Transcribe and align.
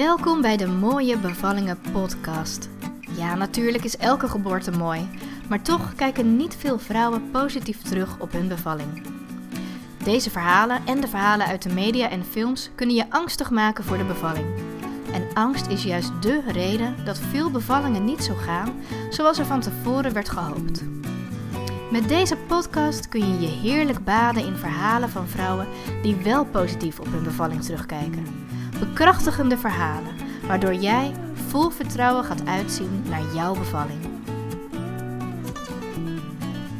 Welkom 0.00 0.40
bij 0.40 0.56
de 0.56 0.66
Mooie 0.66 1.18
Bevallingen 1.18 1.80
Podcast. 1.92 2.68
Ja, 3.16 3.34
natuurlijk 3.34 3.84
is 3.84 3.96
elke 3.96 4.28
geboorte 4.28 4.70
mooi, 4.70 5.08
maar 5.48 5.62
toch 5.62 5.94
kijken 5.94 6.36
niet 6.36 6.56
veel 6.56 6.78
vrouwen 6.78 7.30
positief 7.30 7.82
terug 7.82 8.18
op 8.18 8.32
hun 8.32 8.48
bevalling. 8.48 9.02
Deze 10.04 10.30
verhalen 10.30 10.86
en 10.86 11.00
de 11.00 11.08
verhalen 11.08 11.46
uit 11.46 11.62
de 11.62 11.72
media 11.72 12.10
en 12.10 12.24
films 12.24 12.70
kunnen 12.74 12.96
je 12.96 13.10
angstig 13.10 13.50
maken 13.50 13.84
voor 13.84 13.98
de 13.98 14.04
bevalling. 14.04 14.46
En 15.12 15.28
angst 15.34 15.66
is 15.66 15.82
juist 15.82 16.22
dé 16.22 16.42
reden 16.46 17.04
dat 17.04 17.18
veel 17.18 17.50
bevallingen 17.50 18.04
niet 18.04 18.24
zo 18.24 18.34
gaan 18.34 18.82
zoals 19.10 19.38
er 19.38 19.46
van 19.46 19.60
tevoren 19.60 20.12
werd 20.12 20.28
gehoopt. 20.28 20.84
Met 21.90 22.08
deze 22.08 22.36
podcast 22.36 23.08
kun 23.08 23.28
je 23.28 23.40
je 23.40 23.68
heerlijk 23.68 24.04
baden 24.04 24.46
in 24.46 24.56
verhalen 24.56 25.10
van 25.10 25.28
vrouwen 25.28 25.66
die 26.02 26.16
wel 26.16 26.44
positief 26.44 27.00
op 27.00 27.06
hun 27.12 27.22
bevalling 27.22 27.62
terugkijken. 27.62 28.48
Bekrachtigende 28.80 29.58
verhalen, 29.58 30.14
waardoor 30.46 30.74
jij 30.74 31.12
vol 31.48 31.70
vertrouwen 31.70 32.24
gaat 32.24 32.46
uitzien 32.46 33.02
naar 33.08 33.34
jouw 33.34 33.54
bevalling. 33.54 34.00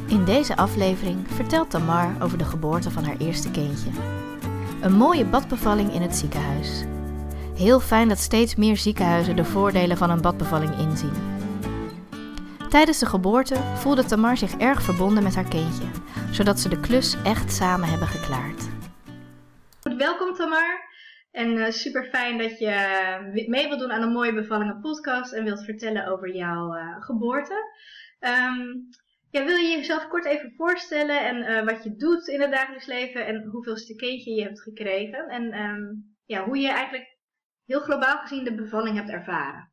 In 0.07 0.25
deze 0.25 0.57
aflevering 0.57 1.27
vertelt 1.29 1.71
Tamar 1.71 2.15
over 2.21 2.39
de 2.39 2.45
geboorte 2.45 2.91
van 2.91 3.05
haar 3.05 3.17
eerste 3.17 3.51
kindje. 3.51 3.91
Een 4.81 4.93
mooie 4.93 5.25
badbevalling 5.25 5.93
in 5.93 6.03
het 6.03 6.17
ziekenhuis. 6.17 6.85
Heel 7.57 7.81
fijn 7.81 8.09
dat 8.09 8.19
steeds 8.19 8.55
meer 8.55 8.77
ziekenhuizen 8.77 9.37
de 9.37 9.45
voordelen 9.45 9.97
van 9.97 10.11
een 10.11 10.21
badbevalling 10.21 10.79
inzien. 10.79 11.13
Tijdens 12.69 12.99
de 12.99 13.07
geboorte 13.07 13.57
voelde 13.75 14.05
Tamar 14.05 14.37
zich 14.37 14.57
erg 14.57 14.83
verbonden 14.83 15.23
met 15.23 15.35
haar 15.35 15.49
kindje, 15.49 15.85
zodat 16.31 16.61
ze 16.61 16.69
de 16.69 16.81
klus 16.81 17.17
echt 17.23 17.53
samen 17.53 17.89
hebben 17.89 18.09
geklaard. 18.09 18.69
Welkom 19.83 20.35
Tamar. 20.35 20.90
En 21.31 21.57
uh, 21.57 21.71
super 21.71 22.05
fijn 22.05 22.39
dat 22.39 22.59
je 22.59 23.45
mee 23.49 23.69
wilt 23.69 23.81
doen 23.81 23.93
aan 23.93 24.03
een 24.03 24.13
mooie 24.13 24.35
bevallingen 24.35 24.81
podcast 24.81 25.33
en 25.33 25.45
wilt 25.45 25.65
vertellen 25.65 26.07
over 26.07 26.35
jouw 26.35 26.77
uh, 26.77 27.03
geboorte. 27.03 27.55
Um, 28.21 28.89
ja, 29.31 29.45
wil 29.45 29.57
je 29.57 29.77
jezelf 29.77 30.09
kort 30.09 30.25
even 30.25 30.53
voorstellen 30.57 31.25
en 31.25 31.65
wat 31.65 31.85
je 31.85 31.97
doet 31.97 32.29
in 32.29 32.41
het 32.41 32.51
dagelijks 32.51 32.87
leven 32.87 33.27
en 33.27 33.45
hoeveelste 33.45 33.95
kindje 33.95 34.35
je 34.35 34.43
hebt 34.43 34.63
gekregen 34.63 35.29
en 35.29 35.61
um, 35.61 36.17
ja, 36.27 36.45
hoe 36.45 36.59
je 36.59 36.69
eigenlijk 36.69 37.19
heel 37.67 37.81
globaal 37.81 38.19
gezien 38.19 38.45
de 38.45 38.55
bevalling 38.55 38.97
hebt 38.97 39.11
ervaren? 39.11 39.73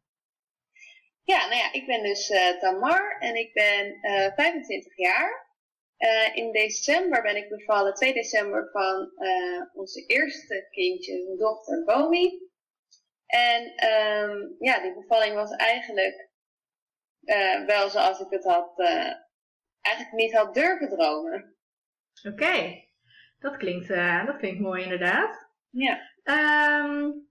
Ja, 1.23 1.47
nou 1.47 1.55
ja, 1.55 1.73
ik 1.73 1.85
ben 1.85 2.03
dus 2.03 2.27
Tamar 2.59 3.17
en 3.19 3.35
ik 3.35 3.53
ben 3.53 3.85
uh, 4.01 4.25
eh, 4.25 4.33
25 4.33 4.97
jaar. 4.97 5.46
Uh, 5.97 6.35
in 6.35 6.51
december 6.51 7.21
ben 7.21 7.35
ik 7.35 7.49
bevallen, 7.49 7.93
2 7.93 8.13
december, 8.13 8.69
van 8.71 9.11
onze 9.73 10.05
eerste 10.05 10.67
kindje, 10.69 11.23
mijn 11.25 11.37
dochter 11.37 11.83
Bomi. 11.83 12.45
En 13.25 13.63
um, 13.63 14.55
ja, 14.59 14.81
die 14.81 14.93
bevalling 14.93 15.35
was 15.35 15.51
eigenlijk 15.51 16.29
wel 17.65 17.89
zoals 17.89 18.19
ik 18.19 18.29
het 18.29 18.43
had, 18.43 18.79
eigenlijk 19.81 20.15
niet 20.15 20.33
had 20.33 20.53
durven 20.53 20.89
dromen. 20.89 21.55
Oké, 22.23 22.33
okay. 22.33 22.89
dat, 23.39 23.57
klinkt, 23.57 23.87
dat 24.25 24.37
klinkt 24.37 24.59
mooi 24.59 24.83
inderdaad. 24.83 25.49
Ja. 25.69 26.11
Um, 26.23 27.27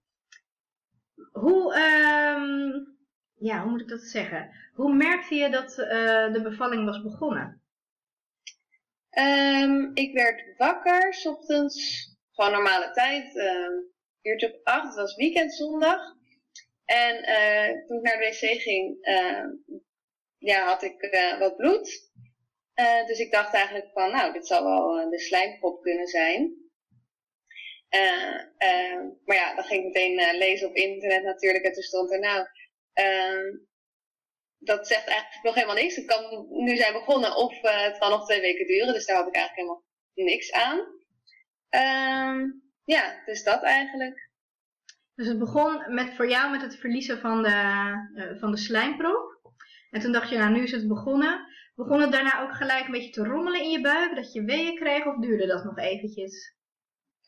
hoe... 1.31 1.75
Um, 1.75 2.97
ja, 3.39 3.61
hoe 3.61 3.71
moet 3.71 3.81
ik 3.81 3.87
dat 3.87 4.01
zeggen? 4.01 4.49
Hoe 4.73 4.93
merkte 4.93 5.35
je 5.35 5.49
dat 5.49 5.77
uh, 5.77 6.33
de 6.33 6.39
bevalling 6.43 6.85
was 6.85 7.01
begonnen? 7.01 7.61
Um, 9.19 9.91
ik 9.93 10.13
werd 10.13 10.43
wakker, 10.57 11.13
s 11.13 11.25
ochtends, 11.25 12.07
gewoon 12.31 12.51
normale 12.51 12.91
tijd, 12.91 13.35
uurtje 14.21 14.53
op 14.53 14.59
acht, 14.63 14.87
het 14.87 14.95
was 14.95 15.15
weekendzondag. 15.15 16.15
En 16.85 17.15
uh, 17.15 17.85
toen 17.85 17.97
ik 17.97 18.03
naar 18.03 18.17
de 18.17 18.25
wc 18.25 18.61
ging, 18.61 18.97
ja, 20.37 20.65
had 20.65 20.83
ik 20.83 21.35
wat 21.39 21.55
bloed. 21.55 22.11
dus 23.07 23.19
ik 23.19 23.31
dacht 23.31 23.53
eigenlijk 23.53 23.89
van, 23.93 24.11
nou, 24.11 24.33
dit 24.33 24.47
zal 24.47 24.63
wel 24.63 25.09
de 25.09 25.19
slijmprop 25.19 25.81
kunnen 25.81 26.07
zijn. 26.07 26.55
maar 29.25 29.35
ja, 29.35 29.55
dan 29.55 29.63
ging 29.63 29.85
ik 29.85 29.93
meteen 29.93 30.37
lezen 30.37 30.67
op 30.67 30.75
internet 30.75 31.23
natuurlijk 31.23 31.65
en 31.65 31.73
toen 31.73 31.83
stond 31.83 32.11
er, 32.11 32.19
nou, 32.19 32.47
Um, 32.99 33.67
dat 34.67 34.87
zegt 34.87 35.07
eigenlijk 35.07 35.43
nog 35.43 35.53
helemaal 35.53 35.75
niks. 35.75 35.95
Het 35.95 36.05
kan 36.05 36.47
nu 36.49 36.75
zijn 36.75 36.93
begonnen 36.93 37.35
of 37.35 37.63
uh, 37.63 37.81
het 37.81 37.97
kan 37.97 38.09
nog 38.09 38.25
twee 38.25 38.41
weken 38.41 38.67
duren. 38.67 38.93
Dus 38.93 39.05
daar 39.05 39.17
had 39.17 39.27
ik 39.27 39.35
eigenlijk 39.35 39.67
helemaal 39.67 39.83
niks 40.13 40.51
aan. 40.51 40.77
Um, 42.29 42.63
ja, 42.83 43.21
dus 43.25 43.43
dat 43.43 43.63
eigenlijk. 43.63 44.29
Dus 45.15 45.27
het 45.27 45.39
begon 45.39 45.93
met, 45.93 46.15
voor 46.15 46.29
jou 46.29 46.51
met 46.51 46.61
het 46.61 46.75
verliezen 46.75 47.19
van 47.19 47.43
de, 47.43 47.49
uh, 48.15 48.39
van 48.39 48.51
de 48.51 48.57
slijmprop. 48.57 49.41
En 49.89 50.01
toen 50.01 50.11
dacht 50.11 50.29
je, 50.29 50.37
nou 50.37 50.51
nu 50.51 50.63
is 50.63 50.71
het 50.71 50.87
begonnen. 50.87 51.45
Begon 51.75 52.01
het 52.01 52.11
daarna 52.11 52.41
ook 52.41 52.55
gelijk 52.55 52.85
een 52.85 52.91
beetje 52.91 53.11
te 53.11 53.23
rommelen 53.23 53.61
in 53.61 53.69
je 53.69 53.81
buik? 53.81 54.15
Dat 54.15 54.33
je 54.33 54.43
weeën 54.43 54.75
kreeg 54.75 55.05
of 55.05 55.17
duurde 55.17 55.47
dat 55.47 55.63
nog 55.63 55.77
eventjes? 55.77 56.55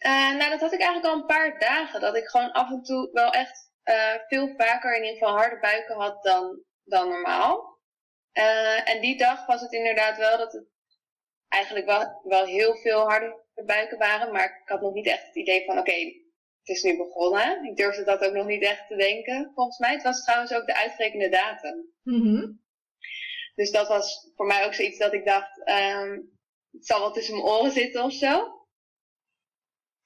Uh, 0.05 0.35
nou, 0.37 0.49
dat 0.49 0.59
had 0.59 0.73
ik 0.73 0.81
eigenlijk 0.81 1.13
al 1.13 1.19
een 1.19 1.25
paar 1.25 1.59
dagen. 1.59 2.01
Dat 2.01 2.15
ik 2.15 2.27
gewoon 2.27 2.51
af 2.51 2.69
en 2.69 2.83
toe 2.83 3.09
wel 3.11 3.31
echt 3.31 3.71
uh, 3.83 4.13
veel 4.27 4.53
vaker 4.57 4.95
in 4.95 5.03
ieder 5.03 5.17
geval 5.17 5.37
harde 5.37 5.59
buiken 5.59 5.95
had 5.95 6.23
dan, 6.23 6.63
dan 6.89 7.09
normaal. 7.09 7.77
Uh, 8.33 8.89
en 8.89 9.01
die 9.01 9.17
dag 9.17 9.45
was 9.45 9.61
het 9.61 9.73
inderdaad 9.73 10.17
wel 10.17 10.37
dat 10.37 10.53
het 10.53 10.67
eigenlijk 11.47 11.85
wel, 11.85 12.21
wel 12.23 12.45
heel 12.45 12.75
veel 12.75 12.99
harde 12.99 13.45
buiken 13.65 13.97
waren. 13.97 14.31
Maar 14.31 14.61
ik 14.61 14.69
had 14.69 14.81
nog 14.81 14.93
niet 14.93 15.07
echt 15.07 15.25
het 15.25 15.35
idee 15.35 15.65
van 15.65 15.79
oké, 15.79 15.89
okay, 15.89 16.03
het 16.59 16.77
is 16.77 16.83
nu 16.83 16.97
begonnen. 16.97 17.63
Ik 17.63 17.75
durfde 17.75 18.03
dat 18.03 18.21
ook 18.21 18.33
nog 18.33 18.45
niet 18.45 18.63
echt 18.63 18.87
te 18.87 18.95
denken. 18.95 19.51
Volgens 19.55 19.77
mij, 19.77 19.93
het 19.93 20.03
was 20.03 20.23
trouwens 20.23 20.53
ook 20.53 20.65
de 20.65 20.75
uitgerekende 20.75 21.29
datum. 21.29 21.93
Mm 22.03 22.21
-hmm. 22.21 22.61
Dus 23.55 23.71
dat 23.71 23.87
was 23.87 24.31
voor 24.35 24.45
mij 24.45 24.65
ook 24.65 24.73
zoiets 24.73 24.97
dat 24.97 25.13
ik 25.13 25.25
dacht, 25.25 25.69
um, 25.69 26.37
het 26.71 26.85
zal 26.85 26.99
wel 26.99 27.11
tussen 27.11 27.35
mijn 27.35 27.47
oren 27.47 27.71
zitten 27.71 28.03
of 28.03 28.13
zo. 28.13 28.57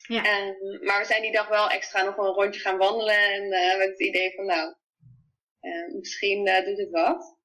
Ja. 0.08 0.24
En, 0.24 0.58
maar 0.82 1.00
we 1.00 1.06
zijn 1.06 1.22
die 1.22 1.32
dag 1.32 1.48
wel 1.48 1.70
extra 1.70 2.04
nog 2.04 2.18
een 2.18 2.34
rondje 2.34 2.62
gaan 2.62 2.78
wandelen 2.78 3.18
en 3.18 3.44
uh, 3.44 3.78
met 3.78 3.90
het 3.90 4.00
idee 4.00 4.34
van 4.36 4.46
nou, 4.46 4.76
uh, 5.64 5.94
misschien 5.94 6.48
uh, 6.48 6.66
doet 6.66 6.78
het 6.78 6.90
wat. 6.90 7.38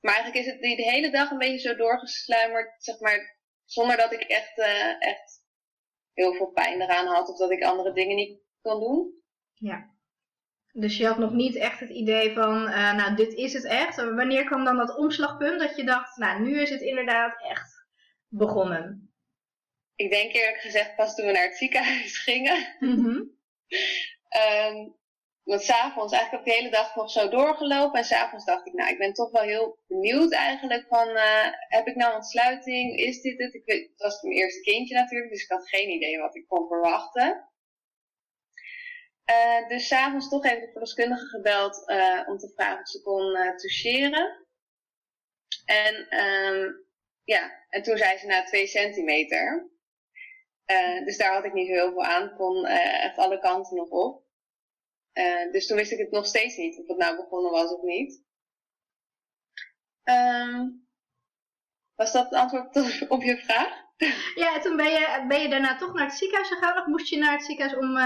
Maar 0.00 0.14
eigenlijk 0.14 0.46
is 0.46 0.52
het 0.52 0.62
die 0.62 0.76
de 0.76 0.90
hele 0.90 1.10
dag 1.10 1.30
een 1.30 1.38
beetje 1.38 1.68
zo 1.68 1.76
doorgesluimerd, 1.76 2.74
zeg 2.78 3.00
maar, 3.00 3.38
zonder 3.64 3.96
dat 3.96 4.12
ik 4.12 4.20
echt, 4.20 4.58
echt 4.98 5.44
heel 6.12 6.34
veel 6.34 6.50
pijn 6.50 6.80
eraan 6.80 7.06
had 7.06 7.28
of 7.28 7.38
dat 7.38 7.50
ik 7.50 7.62
andere 7.62 7.92
dingen 7.92 8.16
niet 8.16 8.40
kon 8.60 8.80
doen. 8.80 9.22
Ja. 9.54 9.90
Dus 10.72 10.96
je 10.96 11.06
had 11.06 11.18
nog 11.18 11.32
niet 11.32 11.56
echt 11.56 11.80
het 11.80 11.90
idee 11.90 12.32
van, 12.32 12.62
nou 12.64 13.14
dit 13.14 13.32
is 13.32 13.52
het 13.52 13.64
echt. 13.64 13.96
Wanneer 13.96 14.44
kwam 14.44 14.64
dan 14.64 14.76
dat 14.76 14.96
omslagpunt 14.96 15.60
dat 15.60 15.76
je 15.76 15.84
dacht, 15.84 16.16
nou 16.16 16.42
nu 16.42 16.60
is 16.60 16.70
het 16.70 16.80
inderdaad 16.80 17.42
echt 17.42 17.86
begonnen? 18.28 19.10
ik 20.00 20.10
denk 20.10 20.32
eerlijk 20.32 20.60
gezegd 20.60 20.96
pas 20.96 21.14
toen 21.14 21.26
we 21.26 21.32
naar 21.32 21.42
het 21.42 21.56
ziekenhuis 21.56 22.18
gingen. 22.28 22.76
Mm 22.78 23.38
um, 24.36 24.98
want 25.50 25.62
s'avonds, 25.62 26.12
eigenlijk 26.12 26.44
heb 26.44 26.54
de 26.54 26.60
hele 26.60 26.74
dag 26.74 26.94
nog 26.94 27.10
zo 27.10 27.28
doorgelopen. 27.28 27.98
En 27.98 28.04
s'avonds 28.04 28.44
dacht 28.44 28.66
ik, 28.66 28.72
nou, 28.72 28.90
ik 28.90 28.98
ben 28.98 29.12
toch 29.12 29.30
wel 29.30 29.42
heel 29.42 29.78
benieuwd 29.86 30.32
eigenlijk 30.32 30.86
van, 30.88 31.08
uh, 31.08 31.46
heb 31.68 31.86
ik 31.86 31.94
nou 31.94 32.14
ontsluiting? 32.14 32.96
Is 32.96 33.20
dit 33.20 33.38
het? 33.38 33.54
Ik 33.54 33.62
weet, 33.64 33.88
het 33.88 34.00
was 34.00 34.22
mijn 34.22 34.36
eerste 34.36 34.60
kindje 34.60 34.94
natuurlijk, 34.94 35.30
dus 35.30 35.42
ik 35.42 35.50
had 35.50 35.68
geen 35.68 35.90
idee 35.90 36.18
wat 36.18 36.36
ik 36.36 36.48
kon 36.48 36.68
verwachten. 36.68 37.48
Uh, 39.30 39.68
dus 39.68 39.86
s'avonds 39.86 40.28
toch 40.28 40.44
even 40.44 40.60
de 40.60 40.70
verloskundige 40.70 41.26
gebeld 41.26 41.82
uh, 41.86 42.22
om 42.26 42.38
te 42.38 42.52
vragen 42.54 42.80
of 42.80 42.88
ze 42.88 43.02
kon 43.02 43.32
toucheren. 43.56 44.46
En 45.64 45.94
um, 46.20 46.86
ja, 47.24 47.64
en 47.68 47.82
toen 47.82 47.96
zei 47.96 48.18
ze 48.18 48.26
na 48.26 48.36
nou, 48.36 48.46
2 48.46 48.66
centimeter. 48.66 49.68
Dus 51.04 51.16
daar 51.16 51.32
had 51.32 51.44
ik 51.44 51.52
niet 51.52 51.68
heel 51.68 51.90
veel 51.92 52.04
aan. 52.04 52.34
Kon 52.36 52.66
echt 52.66 53.16
alle 53.16 53.38
kanten 53.38 53.76
nog 53.76 53.88
op. 53.88 54.28
Uh, 55.20 55.52
dus 55.52 55.66
toen 55.66 55.76
wist 55.76 55.92
ik 55.92 55.98
het 55.98 56.10
nog 56.10 56.26
steeds 56.26 56.56
niet 56.56 56.78
of 56.78 56.86
het 56.86 56.96
nou 56.96 57.16
begonnen 57.16 57.50
was 57.50 57.72
of 57.72 57.82
niet. 57.82 58.22
Um, 60.04 60.88
was 61.94 62.12
dat 62.12 62.24
het 62.24 62.34
antwoord 62.34 62.76
op 63.08 63.22
je 63.22 63.36
vraag? 63.36 63.88
Ja, 64.34 64.60
toen 64.60 64.76
ben 64.76 64.90
je, 64.90 65.24
ben 65.28 65.40
je 65.40 65.48
daarna 65.48 65.76
toch 65.76 65.94
naar 65.94 66.06
het 66.06 66.16
ziekenhuis 66.16 66.48
gegaan 66.48 66.78
of 66.78 66.86
moest 66.86 67.08
je 67.08 67.18
naar 67.18 67.32
het 67.32 67.44
ziekenhuis 67.44 67.78
om 67.78 67.98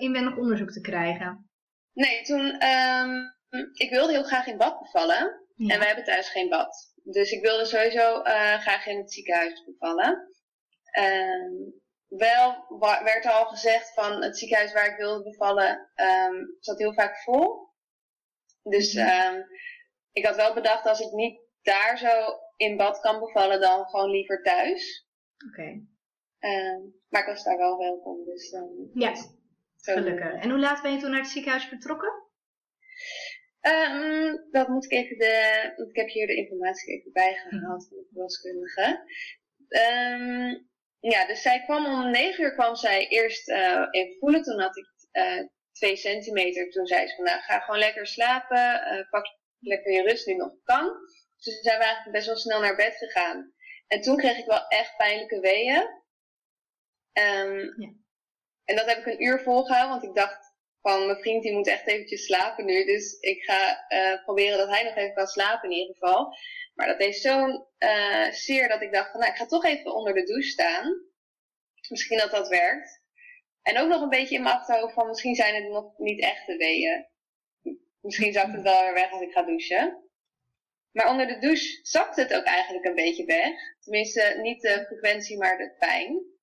inwendig 0.00 0.36
onderzoek 0.36 0.70
te 0.70 0.80
krijgen? 0.80 1.50
Nee, 1.92 2.22
toen, 2.22 2.66
um, 2.66 3.34
ik 3.72 3.90
wilde 3.90 4.12
heel 4.12 4.24
graag 4.24 4.46
in 4.46 4.56
bad 4.56 4.78
bevallen. 4.78 5.44
Ja. 5.54 5.72
En 5.72 5.78
wij 5.78 5.86
hebben 5.86 6.04
thuis 6.04 6.28
geen 6.28 6.48
bad. 6.48 6.92
Dus 7.02 7.30
ik 7.30 7.42
wilde 7.42 7.64
sowieso 7.64 8.20
graag 8.58 8.86
in 8.86 8.98
het 8.98 9.12
ziekenhuis 9.12 9.64
bevallen. 9.64 10.28
Um, 10.98 11.80
wel 12.08 12.66
werd 13.02 13.26
al 13.26 13.44
gezegd 13.44 13.94
van 13.94 14.22
het 14.22 14.38
ziekenhuis 14.38 14.72
waar 14.72 14.90
ik 14.90 14.96
wilde 14.96 15.22
bevallen 15.22 15.90
um, 15.94 16.56
zat 16.60 16.78
heel 16.78 16.94
vaak 16.94 17.16
vol. 17.16 17.74
Dus 18.62 18.94
um, 18.94 19.46
ik 20.12 20.26
had 20.26 20.36
wel 20.36 20.54
bedacht 20.54 20.86
als 20.86 21.00
ik 21.00 21.12
niet 21.12 21.40
daar 21.62 21.98
zo 21.98 22.38
in 22.56 22.76
bad 22.76 23.00
kan 23.00 23.20
bevallen, 23.20 23.60
dan 23.60 23.84
gewoon 23.84 24.10
liever 24.10 24.42
thuis. 24.42 25.08
Oké. 25.48 25.60
Okay. 25.60 25.86
Um, 26.38 26.94
maar 27.08 27.20
ik 27.20 27.26
was 27.26 27.44
daar 27.44 27.56
wel 27.56 27.78
welkom, 27.78 28.24
dus 28.24 28.50
Ja, 28.92 29.14
gelukkig. 29.76 30.42
En 30.42 30.50
hoe 30.50 30.58
laat 30.58 30.82
ben 30.82 30.92
je 30.92 30.98
toen 30.98 31.10
naar 31.10 31.20
het 31.20 31.28
ziekenhuis 31.28 31.64
vertrokken? 31.64 32.24
Um, 33.60 34.46
dat 34.50 34.68
moet 34.68 34.84
ik 34.84 34.92
even 34.92 35.18
de. 35.18 35.86
Ik 35.90 35.96
heb 35.96 36.08
hier 36.08 36.26
de 36.26 36.36
informatie 36.36 36.94
even 36.94 37.12
bijgehaald 37.12 37.88
van 37.88 37.96
de 37.96 38.06
verloskundige. 38.12 39.04
Um, 39.68 40.68
ja, 41.10 41.26
dus 41.26 41.42
zij 41.42 41.62
kwam 41.62 41.86
om 41.86 42.10
negen 42.10 42.44
uur 42.44 42.54
kwam 42.54 42.76
zij 42.76 43.08
eerst 43.08 43.48
uh, 43.48 43.86
even 43.90 44.16
voelen. 44.18 44.42
Toen 44.42 44.60
had 44.60 44.76
ik 44.76 44.88
uh, 45.12 45.48
twee 45.72 45.96
centimeter. 45.96 46.70
Toen 46.70 46.86
zei 46.86 47.06
ze 47.06 47.14
van 47.14 47.24
nou 47.24 47.40
ga 47.40 47.60
gewoon 47.60 47.80
lekker 47.80 48.06
slapen. 48.06 48.92
Uh, 48.92 49.10
pak 49.10 49.26
lekker 49.58 49.92
je 49.92 50.02
rust 50.02 50.26
nu 50.26 50.34
nog 50.34 50.52
kan. 50.64 50.84
Dus 51.36 51.60
zijn 51.60 51.78
we 51.78 51.84
eigenlijk 51.84 52.16
best 52.16 52.26
wel 52.26 52.36
snel 52.36 52.60
naar 52.60 52.76
bed 52.76 52.96
gegaan. 52.96 53.54
En 53.86 54.00
toen 54.00 54.16
kreeg 54.16 54.38
ik 54.38 54.46
wel 54.46 54.66
echt 54.68 54.96
pijnlijke 54.96 55.40
weeën. 55.40 56.04
Um, 57.12 57.74
ja. 57.80 57.92
En 58.64 58.76
dat 58.76 58.86
heb 58.86 58.98
ik 58.98 59.06
een 59.06 59.22
uur 59.22 59.40
volgehouden, 59.40 59.90
want 59.90 60.02
ik 60.02 60.14
dacht 60.14 60.45
van 60.88 61.06
mijn 61.06 61.18
vriend 61.18 61.42
die 61.42 61.52
moet 61.52 61.66
echt 61.66 61.86
eventjes 61.86 62.24
slapen 62.24 62.64
nu. 62.64 62.84
Dus 62.84 63.18
ik 63.20 63.42
ga 63.42 63.86
uh, 63.88 64.22
proberen 64.24 64.58
dat 64.58 64.68
hij 64.68 64.82
nog 64.82 64.96
even 64.96 65.14
kan 65.14 65.26
slapen 65.26 65.70
in 65.70 65.76
ieder 65.76 65.94
geval. 65.94 66.36
Maar 66.74 66.86
dat 66.86 66.98
deed 66.98 67.16
zo'n 67.16 67.66
uh, 67.78 68.30
zeer 68.30 68.68
dat 68.68 68.82
ik 68.82 68.92
dacht 68.92 69.10
van 69.10 69.20
nou 69.20 69.32
ik 69.32 69.38
ga 69.38 69.46
toch 69.46 69.64
even 69.64 69.94
onder 69.94 70.14
de 70.14 70.24
douche 70.24 70.48
staan. 70.48 71.02
Misschien 71.88 72.18
dat 72.18 72.30
dat 72.30 72.48
werkt. 72.48 73.02
En 73.62 73.78
ook 73.78 73.88
nog 73.88 74.02
een 74.02 74.08
beetje 74.08 74.34
in 74.34 74.42
mijn 74.42 74.54
achterhoofd 74.54 74.94
van 74.94 75.06
misschien 75.06 75.34
zijn 75.34 75.54
het 75.54 75.72
nog 75.72 75.98
niet 75.98 76.20
echte 76.20 76.56
weeën. 76.56 77.06
Misschien 78.00 78.32
zakt 78.32 78.52
het 78.52 78.62
wel 78.62 78.82
weer 78.82 78.94
weg 78.94 79.12
als 79.12 79.22
ik 79.22 79.32
ga 79.32 79.42
douchen. 79.42 80.04
Maar 80.92 81.10
onder 81.10 81.26
de 81.26 81.38
douche 81.38 81.78
zakt 81.82 82.16
het 82.16 82.34
ook 82.34 82.44
eigenlijk 82.44 82.84
een 82.84 82.94
beetje 82.94 83.24
weg. 83.24 83.54
Tenminste, 83.80 84.38
niet 84.42 84.60
de 84.60 84.84
frequentie, 84.86 85.38
maar 85.38 85.58
de 85.58 85.74
pijn. 85.78 86.35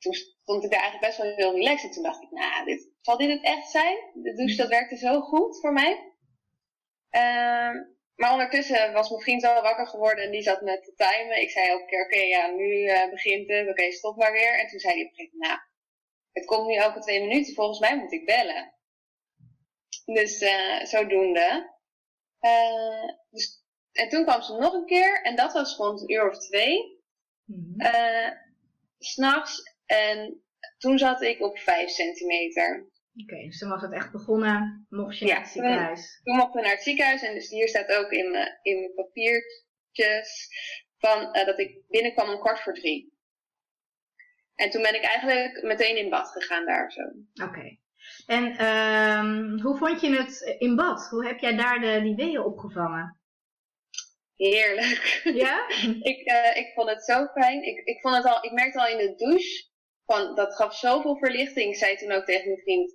Toen 0.00 0.14
stond 0.14 0.64
ik 0.64 0.70
daar 0.70 0.80
eigenlijk 0.80 1.06
best 1.06 1.18
wel 1.18 1.36
heel 1.36 1.54
relaxed. 1.54 1.88
En 1.88 1.90
toen 1.90 2.02
dacht 2.02 2.22
ik, 2.22 2.30
nou, 2.30 2.64
dit, 2.64 2.88
zal 3.00 3.16
dit 3.16 3.30
het 3.30 3.42
echt 3.42 3.70
zijn? 3.70 3.96
De 4.14 4.34
douche, 4.34 4.56
dat 4.56 4.68
werkte 4.68 4.96
zo 4.96 5.20
goed 5.20 5.60
voor 5.60 5.72
mij. 5.72 5.92
Uh, 7.10 7.74
maar 8.14 8.32
ondertussen 8.32 8.92
was 8.92 9.10
mijn 9.10 9.22
vriend 9.22 9.44
al 9.44 9.62
wakker 9.62 9.86
geworden 9.86 10.24
en 10.24 10.30
die 10.30 10.42
zat 10.42 10.60
met 10.60 10.84
te 10.84 10.94
timen. 10.94 11.40
Ik 11.40 11.50
zei 11.50 11.68
elke 11.68 11.84
keer, 11.84 12.04
oké, 12.04 12.18
ja, 12.18 12.46
nu 12.46 12.64
uh, 12.64 13.10
begint 13.10 13.48
het. 13.48 13.68
Oké, 13.68 13.90
stop 13.92 14.16
maar 14.16 14.32
weer. 14.32 14.58
En 14.58 14.68
toen 14.68 14.78
zei 14.78 14.94
hij 14.94 15.02
op 15.02 15.08
een 15.08 15.14
gegeven 15.14 15.38
moment, 15.38 15.58
nou, 15.58 15.68
het 16.32 16.44
komt 16.44 16.66
nu 16.66 16.74
elke 16.74 17.00
twee 17.00 17.20
minuten. 17.20 17.54
Volgens 17.54 17.78
mij 17.78 17.98
moet 17.98 18.12
ik 18.12 18.26
bellen. 18.26 18.74
Dus 20.04 20.40
uh, 20.40 20.84
zodoende. 20.84 21.78
Uh, 22.40 23.12
dus, 23.30 23.64
en 23.92 24.08
toen 24.08 24.24
kwam 24.24 24.42
ze 24.42 24.52
nog 24.52 24.72
een 24.72 24.86
keer 24.86 25.22
en 25.22 25.36
dat 25.36 25.52
was 25.52 25.76
rond 25.76 26.00
een 26.00 26.12
uur 26.12 26.30
of 26.30 26.38
twee. 26.38 27.02
Mm 27.44 27.74
-hmm. 27.78 28.48
S'nachts. 28.98 29.78
En 29.90 30.42
toen 30.78 30.98
zat 30.98 31.22
ik 31.22 31.42
op 31.42 31.58
5 31.58 31.90
centimeter. 31.90 32.88
Oké, 33.14 33.22
okay, 33.22 33.44
dus 33.44 33.58
toen 33.58 33.68
was 33.68 33.82
het 33.82 33.92
echt 33.92 34.12
begonnen, 34.12 34.86
mocht 34.88 35.18
je 35.18 35.26
ja, 35.26 35.32
naar 35.32 35.42
het 35.42 35.50
ziekenhuis. 35.50 36.00
Toen, 36.00 36.24
toen 36.24 36.36
mochten 36.36 36.60
we 36.60 36.66
naar 36.66 36.76
het 36.76 36.84
ziekenhuis 36.84 37.22
en 37.22 37.34
dus 37.34 37.48
hier 37.48 37.68
staat 37.68 37.92
ook 37.92 38.10
in 38.10 38.30
mijn, 38.30 38.58
in 38.62 38.78
mijn 38.78 38.94
papiertjes 38.94 40.48
van, 40.98 41.36
uh, 41.36 41.44
dat 41.44 41.58
ik 41.58 41.82
binnenkwam 41.88 42.28
om 42.28 42.40
kwart 42.40 42.60
voor 42.60 42.74
drie. 42.74 43.12
En 44.54 44.70
toen 44.70 44.82
ben 44.82 44.94
ik 44.94 45.02
eigenlijk 45.02 45.62
meteen 45.62 45.96
in 45.96 46.10
bad 46.10 46.28
gegaan 46.28 46.66
daar 46.66 46.92
zo. 46.92 47.02
Oké. 47.02 47.44
Okay. 47.44 47.80
En 48.26 48.66
um, 48.66 49.60
hoe 49.60 49.76
vond 49.76 50.00
je 50.00 50.16
het 50.16 50.56
in 50.58 50.76
bad? 50.76 51.08
Hoe 51.08 51.26
heb 51.26 51.38
jij 51.38 51.56
daar 51.56 51.80
de, 51.80 52.00
die 52.02 52.14
weeën 52.14 52.44
opgevangen? 52.44 53.20
Heerlijk. 54.36 55.20
Ja? 55.34 55.68
ik, 56.12 56.30
uh, 56.32 56.56
ik 56.56 56.72
vond 56.74 56.88
het 56.88 57.04
zo 57.04 57.26
fijn. 57.26 57.62
Ik, 57.62 57.84
ik, 57.84 58.00
vond 58.00 58.16
het 58.16 58.24
al, 58.24 58.44
ik 58.44 58.52
merkte 58.52 58.80
al 58.80 58.88
in 58.88 58.98
de 58.98 59.14
douche, 59.14 59.69
van, 60.10 60.34
dat 60.34 60.54
gaf 60.54 60.74
zoveel 60.74 61.16
verlichting. 61.16 61.70
Ik 61.70 61.78
zei 61.78 61.96
toen 61.96 62.12
ook 62.12 62.24
tegen 62.24 62.46
mijn 62.46 62.60
vriend, 62.60 62.94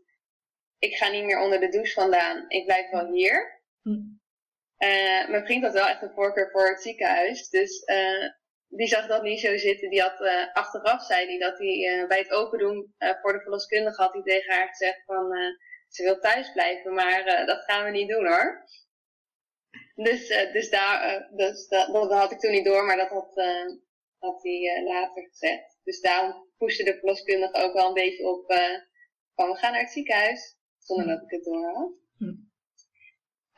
ik 0.79 0.95
ga 0.95 1.09
niet 1.09 1.23
meer 1.23 1.39
onder 1.39 1.59
de 1.59 1.69
douche 1.69 1.93
vandaan. 1.93 2.45
Ik 2.47 2.65
blijf 2.65 2.89
wel 2.89 3.11
hier. 3.11 3.61
Hm. 3.81 3.89
Uh, 4.77 5.29
mijn 5.29 5.45
vriend 5.45 5.63
had 5.63 5.73
wel 5.73 5.87
echt 5.87 6.01
een 6.01 6.13
voorkeur 6.13 6.51
voor 6.51 6.67
het 6.67 6.81
ziekenhuis. 6.81 7.49
Dus 7.49 7.81
uh, 7.85 8.29
die 8.67 8.87
zag 8.87 9.07
dat 9.07 9.23
niet 9.23 9.39
zo 9.39 9.57
zitten. 9.57 9.89
Die 9.89 10.01
had 10.01 10.21
uh, 10.21 10.53
achteraf 10.53 11.03
zei 11.03 11.25
hij 11.25 11.37
dat 11.37 11.57
hij 11.57 12.05
bij 12.07 12.17
het 12.17 12.31
open 12.31 12.59
doen 12.59 12.95
voor 13.21 13.33
de 13.33 13.41
verloskundige 13.41 14.01
had 14.01 14.13
hij 14.13 14.21
tegen 14.21 14.53
haar 14.53 14.67
gezegd 14.67 15.03
van 15.05 15.33
ze 15.87 16.03
wil 16.03 16.19
thuis 16.19 16.51
blijven, 16.51 16.93
maar 16.93 17.45
dat 17.45 17.63
gaan 17.63 17.85
we 17.85 17.91
niet 17.91 18.09
doen 18.09 18.27
hoor. 18.27 18.63
Dus, 19.95 20.27
dus 20.27 20.69
daar, 20.69 21.29
dus, 21.35 21.67
dat, 21.67 21.93
dat, 21.93 22.11
had 22.11 22.31
ik 22.31 22.39
toen 22.39 22.51
niet 22.51 22.65
door, 22.65 22.85
maar 22.85 22.97
dat 22.97 23.09
had, 23.09 23.33
had 24.19 24.43
hij 24.43 24.83
later 24.83 25.23
gezegd. 25.23 25.79
Dus 25.83 26.01
daarom 26.01 26.44
pushte 26.57 26.83
de 26.83 26.97
verloskundige 26.97 27.63
ook 27.63 27.73
wel 27.73 27.87
een 27.87 27.93
beetje 27.93 28.27
op 28.27 28.45
van 29.35 29.49
we 29.49 29.55
gaan 29.55 29.71
naar 29.71 29.81
het 29.81 29.91
ziekenhuis, 29.91 30.57
zonder 30.77 31.07
dat 31.07 31.21
ik 31.21 31.29
het 31.29 31.43
door 31.43 31.65
had. 31.65 31.91
Hm. 32.17 32.33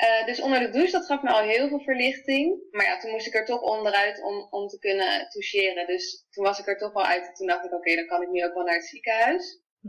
Uh, 0.03 0.25
dus 0.25 0.41
onder 0.41 0.59
de 0.59 0.69
douche, 0.69 0.91
dat 0.91 1.05
gaf 1.05 1.21
me 1.21 1.29
al 1.29 1.43
heel 1.43 1.67
veel 1.67 1.79
verlichting. 1.79 2.63
Maar 2.71 2.85
ja, 2.85 2.99
toen 2.99 3.11
moest 3.11 3.27
ik 3.27 3.33
er 3.33 3.45
toch 3.45 3.61
onderuit 3.61 4.23
om, 4.23 4.47
om 4.49 4.67
te 4.67 4.79
kunnen 4.79 5.29
toucheren. 5.29 5.87
Dus 5.87 6.27
toen 6.29 6.43
was 6.43 6.59
ik 6.59 6.67
er 6.67 6.77
toch 6.77 6.93
wel 6.93 7.05
uit. 7.05 7.27
En 7.27 7.33
toen 7.33 7.47
dacht 7.47 7.65
ik, 7.65 7.71
oké, 7.71 7.75
okay, 7.75 7.95
dan 7.95 8.07
kan 8.07 8.21
ik 8.21 8.29
nu 8.29 8.45
ook 8.45 8.53
wel 8.53 8.63
naar 8.63 8.75
het 8.75 8.85
ziekenhuis. 8.85 9.61
Hm. 9.81 9.87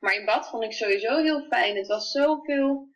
Maar 0.00 0.14
in 0.14 0.24
bad 0.24 0.48
vond 0.48 0.64
ik 0.64 0.72
sowieso 0.72 1.22
heel 1.22 1.46
fijn. 1.46 1.76
Het 1.76 1.86
was 1.86 2.10
zoveel 2.10 2.88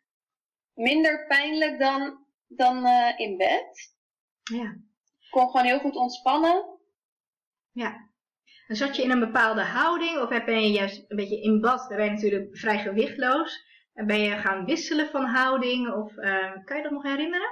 minder 0.73 1.27
pijnlijk 1.27 1.79
dan, 1.79 2.25
dan 2.47 2.85
uh, 2.85 3.13
in 3.19 3.37
bed. 3.37 3.95
Ja. 4.43 4.75
Ik 5.19 5.29
kon 5.29 5.49
gewoon 5.49 5.65
heel 5.65 5.79
goed 5.79 5.95
ontspannen. 5.95 6.79
Ja. 7.71 8.06
En 8.67 8.75
zat 8.75 8.95
je 8.95 9.03
in 9.03 9.11
een 9.11 9.19
bepaalde 9.19 9.61
houding? 9.61 10.17
Of 10.17 10.29
ben 10.45 10.61
je 10.61 10.71
juist 10.71 11.05
een 11.07 11.17
beetje 11.17 11.41
in 11.41 11.61
bad? 11.61 11.85
Dan 11.87 11.97
ben 11.97 12.05
je 12.05 12.11
natuurlijk 12.11 12.57
vrij 12.57 12.79
gewichtloos. 12.79 13.65
En 13.93 14.07
ben 14.07 14.19
je 14.19 14.37
gaan 14.37 14.65
wisselen 14.65 15.09
van 15.09 15.25
houding? 15.25 15.93
Of 15.93 16.15
uh, 16.15 16.55
kan 16.65 16.77
je 16.77 16.83
dat 16.83 16.91
nog 16.91 17.03
herinneren? 17.03 17.49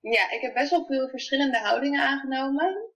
Ja, 0.00 0.30
ik 0.30 0.40
heb 0.40 0.54
best 0.54 0.70
wel 0.70 0.86
veel 0.86 1.08
verschillende 1.08 1.58
houdingen 1.58 2.02
aangenomen. 2.02 2.92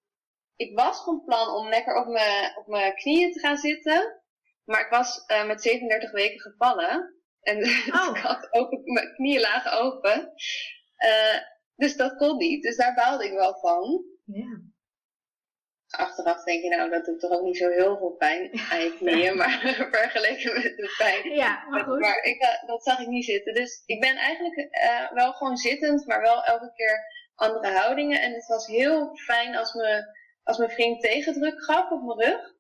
Ik 0.57 0.77
was 0.77 1.05
van 1.05 1.25
plan 1.25 1.55
om 1.55 1.69
lekker 1.69 1.97
op 1.97 2.07
mijn, 2.07 2.57
op 2.57 2.67
mijn 2.67 2.95
knieën 2.95 3.33
te 3.33 3.41
gaan 3.41 3.57
zitten. 3.57 4.23
Maar 4.65 4.81
ik 4.81 4.91
was 4.91 5.25
uh, 5.31 5.47
met 5.47 5.63
37 5.63 6.13
weken 6.13 6.41
gevallen. 6.41 7.15
En 7.41 7.57
oh. 7.99 8.17
ik 8.17 8.23
had 8.23 8.49
ook 8.51 8.71
mijn 8.85 9.15
knieën 9.15 9.41
lagen 9.41 9.73
open. 9.73 10.33
Uh, 11.05 11.41
dus 11.77 11.97
dat 11.97 12.17
kon 12.17 12.37
niet. 12.37 12.63
Dus 12.63 12.77
daar 12.77 12.95
baalde 12.95 13.25
ik 13.25 13.33
wel 13.33 13.59
van. 13.59 14.05
Ja 14.25 14.72
achteraf 15.93 16.45
denk 16.45 16.63
je, 16.63 16.69
nou, 16.69 16.91
dat 16.91 17.05
doet 17.05 17.21
toch 17.21 17.31
ook 17.31 17.43
niet 17.43 17.57
zo 17.57 17.69
heel 17.69 17.97
veel 17.97 18.11
pijn 18.11 18.51
aan 18.71 18.81
je 18.81 18.97
knieën, 18.97 19.37
maar 19.41 19.61
vergeleken 19.91 20.55
met 20.55 20.77
de 20.77 20.95
pijn. 20.99 21.35
Ja, 21.35 21.67
maar 21.69 21.85
goed. 21.85 22.01
Maar 22.01 22.23
ik, 22.23 22.41
eh, 22.41 22.67
dat 22.67 22.83
zag 22.83 23.01
ik 23.01 23.07
niet 23.07 23.25
zitten. 23.25 23.55
Dus 23.55 23.83
ik 23.87 24.01
ben 24.01 24.17
eigenlijk 24.17 24.57
uh, 24.59 25.13
wel 25.13 25.33
gewoon 25.33 25.57
zittend, 25.57 26.07
maar 26.07 26.21
wel 26.21 26.45
elke 26.45 26.73
keer 26.75 27.05
andere 27.35 27.69
houdingen. 27.69 28.21
En 28.21 28.33
het 28.33 28.47
was 28.47 28.67
heel 28.67 29.17
fijn 29.17 29.57
als, 29.57 29.73
me, 29.73 30.17
als 30.43 30.59
mijn 30.59 30.71
vriend 30.71 31.03
tegendruk 31.03 31.65
gaf 31.65 31.91
op 31.91 32.03
mijn 32.03 32.31
rug. 32.31 32.51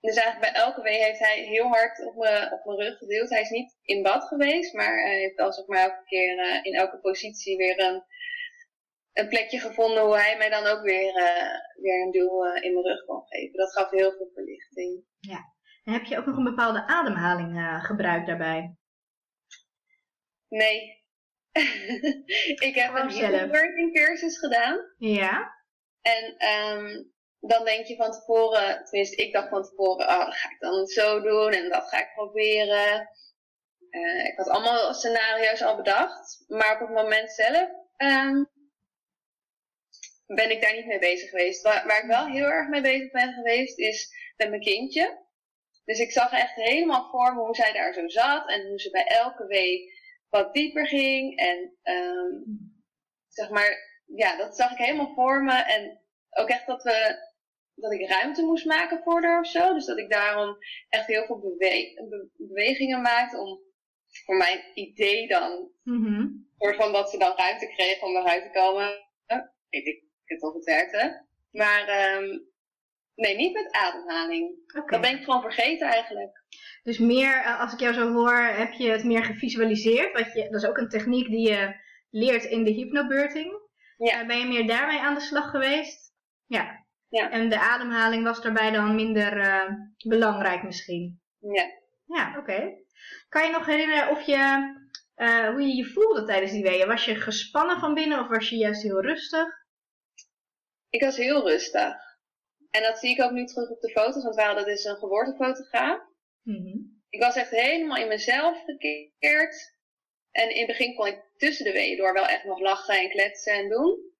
Dus 0.00 0.16
eigenlijk 0.16 0.52
bij 0.52 0.62
elke 0.62 0.82
wee 0.82 1.02
heeft 1.02 1.18
hij 1.18 1.38
heel 1.38 1.66
hard 1.66 2.04
op 2.06 2.16
mijn, 2.16 2.52
op 2.52 2.64
mijn 2.64 2.78
rug 2.78 2.98
gedeeld. 2.98 3.30
Hij 3.30 3.40
is 3.40 3.50
niet 3.50 3.76
in 3.82 4.02
bad 4.02 4.24
geweest, 4.24 4.72
maar 4.72 5.02
hij 5.02 5.18
heeft 5.18 5.54
zeg 5.54 5.66
maar 5.66 5.82
elke 5.82 6.04
keer 6.04 6.38
uh, 6.38 6.60
in 6.62 6.74
elke 6.74 6.98
positie 6.98 7.56
weer 7.56 7.80
een 7.80 8.04
een 9.14 9.28
plekje 9.28 9.58
gevonden 9.58 10.02
hoe 10.02 10.16
hij 10.16 10.36
mij 10.36 10.50
dan 10.50 10.66
ook 10.66 10.82
weer, 10.82 11.16
uh, 11.16 11.82
weer 11.82 12.02
een 12.02 12.10
duw 12.10 12.46
uh, 12.46 12.62
in 12.62 12.72
mijn 12.72 12.86
rug 12.86 13.04
kon 13.04 13.26
geven. 13.26 13.56
Dat 13.56 13.72
gaf 13.72 13.90
heel 13.90 14.12
veel 14.12 14.30
verlichting. 14.34 15.04
Ja. 15.20 15.52
En 15.84 15.92
heb 15.92 16.04
je 16.04 16.18
ook 16.18 16.26
nog 16.26 16.36
een 16.36 16.44
bepaalde 16.44 16.86
ademhaling 16.86 17.56
uh, 17.56 17.84
gebruikt 17.84 18.26
daarbij? 18.26 18.76
Nee. 20.48 21.02
ik 22.68 22.74
heb 22.74 22.94
een 22.94 23.48
working 23.48 23.94
cursus 23.94 24.38
gedaan. 24.38 24.78
Ja. 24.96 25.52
En 26.00 26.48
um, 26.48 27.12
dan 27.40 27.64
denk 27.64 27.86
je 27.86 27.96
van 27.96 28.12
tevoren, 28.12 28.84
tenminste 28.84 29.22
ik 29.22 29.32
dacht 29.32 29.48
van 29.48 29.62
tevoren, 29.62 30.08
oh, 30.08 30.24
dat 30.24 30.34
ga 30.34 30.50
ik 30.50 30.60
dan 30.60 30.86
zo 30.86 31.20
doen 31.20 31.52
en 31.52 31.68
dat 31.68 31.88
ga 31.88 31.98
ik 31.98 32.12
proberen. 32.14 33.08
ik 34.24 34.32
had 34.36 34.48
allemaal 34.48 34.94
scenario's 34.94 35.62
al 35.62 35.76
bedacht, 35.76 36.44
maar 36.46 36.72
op 36.72 36.88
het 36.88 36.96
moment 36.96 37.32
zelf 37.32 37.68
um, 37.96 38.52
ben 40.34 40.50
ik 40.50 40.62
daar 40.62 40.74
niet 40.74 40.86
mee 40.86 40.98
bezig 40.98 41.30
geweest. 41.30 41.62
Waar, 41.62 41.86
waar, 41.86 42.02
ik 42.02 42.08
wel 42.08 42.26
heel 42.26 42.46
erg 42.46 42.68
mee 42.68 42.80
bezig 42.80 43.10
ben 43.10 43.32
geweest, 43.32 43.78
is 43.78 44.14
met 44.36 44.48
mijn 44.48 44.60
kindje. 44.60 45.22
Dus 45.84 45.98
ik 45.98 46.10
zag 46.10 46.32
echt 46.32 46.54
helemaal 46.54 47.08
voor 47.10 47.34
me 47.34 47.40
hoe 47.40 47.54
zij 47.54 47.72
daar 47.72 47.92
zo 47.92 48.08
zat 48.08 48.48
en 48.48 48.68
hoe 48.68 48.80
ze 48.80 48.90
bij 48.90 49.06
elke 49.06 49.46
week 49.46 49.92
wat 50.28 50.54
dieper 50.54 50.86
ging. 50.86 51.38
En 51.38 51.76
um, 51.82 52.44
zeg 53.28 53.50
maar, 53.50 54.02
ja, 54.06 54.36
dat 54.36 54.56
zag 54.56 54.72
ik 54.72 54.78
helemaal 54.78 55.14
voor 55.14 55.42
me. 55.42 55.54
En 55.54 56.00
ook 56.30 56.48
echt 56.48 56.66
dat 56.66 56.82
we 56.82 57.32
dat 57.74 57.92
ik 57.92 58.08
ruimte 58.08 58.42
moest 58.42 58.64
maken 58.64 59.02
voor 59.02 59.22
haar 59.22 59.40
of 59.40 59.46
zo. 59.46 59.74
Dus 59.74 59.84
dat 59.84 59.98
ik 59.98 60.10
daarom 60.10 60.56
echt 60.88 61.06
heel 61.06 61.26
veel 61.26 61.38
bewe 61.38 61.56
be 62.08 62.30
bewegingen 62.36 63.00
maakte 63.00 63.38
om 63.38 63.60
voor 64.24 64.36
mijn 64.36 64.60
idee 64.74 65.28
dan, 65.28 65.70
mm 65.82 66.04
-hmm. 66.04 66.48
van 66.58 66.92
dat 66.92 67.10
ze 67.10 67.18
dan 67.18 67.36
ruimte 67.36 67.66
kreeg 67.66 68.02
om 68.02 68.16
eruit 68.16 68.42
te 68.42 68.58
komen. 68.58 69.02
Ik 69.68 70.03
het 70.24 70.42
of 70.42 70.54
het 70.54 70.64
werkte. 70.64 71.26
Maar 71.50 72.16
um, 72.16 72.52
Nee, 73.14 73.36
niet 73.36 73.52
met 73.52 73.72
ademhaling. 73.72 74.58
Dat 74.86 75.00
ben 75.00 75.18
ik 75.18 75.24
gewoon 75.24 75.40
vergeten 75.40 75.88
eigenlijk. 75.88 76.42
Dus 76.82 76.98
meer, 76.98 77.42
eh, 77.42 77.60
als 77.60 77.72
ik 77.72 77.80
jou 77.80 77.94
zo 77.94 78.12
hoor, 78.12 78.36
heb 78.36 78.72
je 78.72 78.90
het 78.90 79.04
meer 79.04 79.24
gevisualiseerd. 79.24 80.12
Wat 80.12 80.32
je, 80.32 80.48
dat 80.50 80.62
is 80.62 80.68
ook 80.68 80.78
een 80.78 80.88
techniek 80.88 81.26
die 81.26 81.48
je 81.48 81.74
leert 82.10 82.44
in 82.44 82.64
de 82.64 82.70
hypnobirthing. 82.70 83.52
Ja. 83.96 84.20
Uh, 84.20 84.26
ben 84.26 84.38
je 84.38 84.46
meer 84.46 84.66
daarmee 84.66 85.00
aan 85.00 85.14
de 85.14 85.20
slag 85.20 85.50
geweest? 85.50 86.12
Ja. 86.46 86.84
ja. 87.08 87.30
En 87.30 87.48
de 87.48 87.58
ademhaling 87.58 88.24
was 88.24 88.42
daarbij 88.42 88.70
dan 88.70 88.94
minder 88.94 89.36
uh, 89.36 89.70
belangrijk 90.08 90.62
misschien? 90.62 91.20
Ja. 91.38 91.64
Ja, 92.06 92.38
oké. 92.38 92.72
Kan 93.28 93.46
je 93.46 93.52
nog 93.52 93.66
herinneren 93.66 94.10
of 94.10 94.22
je, 94.22 94.72
hoe 95.52 95.60
je 95.60 95.74
je 95.76 95.84
voelde 95.92 96.24
tijdens 96.24 96.52
die 96.52 96.62
weeën? 96.62 96.86
Was 96.86 97.04
je 97.04 97.14
gespannen 97.14 97.78
van 97.78 97.94
binnen 97.94 98.20
of 98.20 98.28
was 98.28 98.48
je 98.48 98.56
juist 98.56 98.82
heel 98.82 99.02
rustig? 99.02 99.63
Ik 100.94 101.00
was 101.00 101.16
heel 101.16 101.48
rustig. 101.48 101.94
En 102.70 102.82
dat 102.82 102.98
zie 102.98 103.10
ik 103.10 103.22
ook 103.22 103.30
nu 103.30 103.44
terug 103.46 103.70
op 103.70 103.80
de 103.80 103.90
foto's, 103.90 104.22
want 104.22 104.34
we 104.34 104.42
hadden 104.42 104.64
dus 104.64 104.84
een 104.84 104.96
geboortefotograaf. 104.96 106.00
Mm 106.42 107.02
Ik 107.08 107.20
was 107.20 107.36
echt 107.36 107.50
helemaal 107.50 107.96
in 107.96 108.08
mezelf 108.08 108.62
gekeerd. 108.64 109.72
En 110.30 110.50
in 110.50 110.58
het 110.58 110.66
begin 110.66 110.94
kon 110.94 111.06
ik 111.06 111.22
tussen 111.36 111.64
de 111.64 111.72
weeën 111.72 111.96
door 111.96 112.12
wel 112.12 112.26
echt 112.26 112.44
nog 112.44 112.60
lachen 112.60 112.98
en 112.98 113.10
kletsen 113.10 113.52
en 113.52 113.68
doen. 113.68 114.12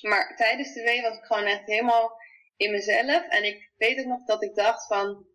Maar 0.00 0.36
tijdens 0.36 0.74
de 0.74 0.82
wee 0.82 1.02
was 1.02 1.16
ik 1.16 1.24
gewoon 1.24 1.44
echt 1.44 1.66
helemaal 1.66 2.12
in 2.56 2.70
mezelf. 2.70 3.28
En 3.28 3.44
ik 3.44 3.70
weet 3.76 3.98
ook 3.98 4.06
nog 4.06 4.24
dat 4.24 4.42
ik 4.42 4.54
dacht 4.54 4.86
van... 4.86 5.26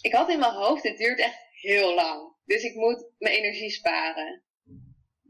Ik 0.00 0.14
had 0.14 0.30
in 0.30 0.38
mijn 0.38 0.52
hoofd, 0.52 0.82
dit 0.82 0.98
duurt 0.98 1.18
echt 1.18 1.46
heel 1.50 1.94
lang. 1.94 2.34
Dus 2.44 2.62
ik 2.62 2.74
moet 2.74 3.10
mijn 3.18 3.34
energie 3.34 3.70
sparen. 3.70 4.42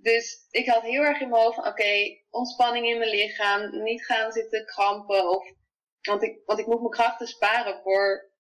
Dus 0.03 0.47
ik 0.51 0.69
had 0.69 0.83
heel 0.83 1.03
erg 1.03 1.21
in 1.21 1.29
mijn 1.29 1.43
hoofd 1.43 1.55
van, 1.55 1.67
oké, 1.67 2.19
ontspanning 2.31 2.87
in 2.87 2.99
mijn 2.99 3.11
lichaam. 3.11 3.83
Niet 3.83 4.05
gaan 4.05 4.33
zitten 4.33 4.67
krampen. 4.67 5.29
Of, 5.31 5.53
want, 6.03 6.23
ik, 6.23 6.39
want 6.45 6.59
ik 6.59 6.67
moet 6.67 6.81
mijn 6.81 6.91
krachten 6.91 7.27
sparen 7.27 7.81
voor 7.83 8.31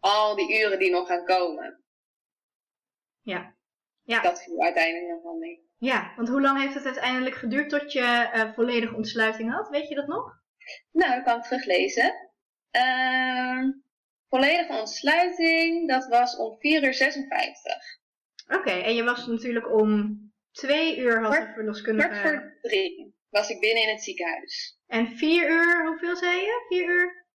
al 0.00 0.36
die 0.36 0.60
uren 0.60 0.78
die 0.78 0.90
nog 0.90 1.06
gaan 1.06 1.24
komen. 1.24 1.84
Ja. 3.20 3.56
ja. 4.02 4.22
Dat 4.22 4.42
viel 4.42 4.60
uiteindelijk 4.62 5.12
nog 5.12 5.22
wel 5.22 5.36
mee. 5.36 5.68
Ja, 5.78 6.12
want 6.16 6.28
hoe 6.28 6.40
lang 6.40 6.60
heeft 6.60 6.74
het 6.74 6.84
uiteindelijk 6.84 7.36
geduurd 7.36 7.68
tot 7.68 7.92
je 7.92 8.30
uh, 8.34 8.54
volledige 8.54 8.94
ontsluiting 8.94 9.52
had? 9.52 9.68
Weet 9.68 9.88
je 9.88 9.94
dat 9.94 10.06
nog? 10.06 10.38
Nou, 10.92 11.18
ik 11.18 11.24
kan 11.24 11.34
het 11.34 11.44
teruglezen. 11.44 12.30
Uh, 12.76 13.68
volledige 14.28 14.72
ontsluiting, 14.72 15.88
dat 15.88 16.06
was 16.06 16.36
om 16.36 16.56
4 16.58 16.84
uur 16.84 16.94
56. 16.94 17.72
Oké, 18.48 18.70
en 18.70 18.94
je 18.94 19.04
was 19.04 19.26
natuurlijk 19.26 19.72
om 19.72 20.18
twee 20.52 20.98
uur 20.98 21.22
had 21.22 21.32
de 21.32 21.52
verloskundige... 21.54 22.08
Kwart 22.08 22.22
voor 22.22 22.58
drie 22.60 23.18
was 23.30 23.50
ik 23.50 23.60
binnen 23.60 23.82
in 23.82 23.88
het 23.88 24.02
ziekenhuis. 24.02 24.78
En 24.86 25.16
vier 25.16 25.50
uur, 25.50 25.86
hoeveel 25.86 26.16
zei 26.16 26.36
je? 26.40 26.64
Vier 26.68 26.88
uur? 26.88 27.26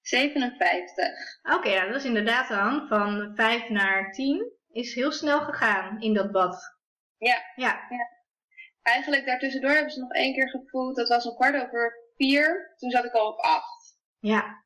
57. 0.00 1.06
Oké, 1.42 1.74
nou, 1.74 1.88
dat 1.88 1.96
is 1.96 2.04
inderdaad 2.04 2.48
dan 2.48 2.88
van 2.88 3.32
5 3.34 3.68
naar 3.68 4.12
10 4.12 4.52
is 4.72 4.94
heel 4.94 5.12
snel 5.12 5.40
gegaan 5.40 6.00
in 6.00 6.14
dat 6.14 6.32
bad. 6.32 6.78
Ja. 7.16 7.42
ja. 7.54 7.86
ja. 7.88 8.08
Eigenlijk 8.82 9.26
daartussendoor 9.26 9.70
hebben 9.70 9.92
ze 9.92 10.00
nog 10.00 10.12
één 10.12 10.34
keer 10.34 10.48
gevoeld. 10.48 10.96
Dat 10.96 11.08
was 11.08 11.24
een 11.24 11.34
kwart 11.34 11.62
over 11.62 11.94
vier. 12.16 12.74
Toen 12.76 12.90
zat 12.90 13.04
ik 13.04 13.12
al 13.12 13.28
op 13.28 13.38
8. 13.38 13.98
Ja. 14.18 14.64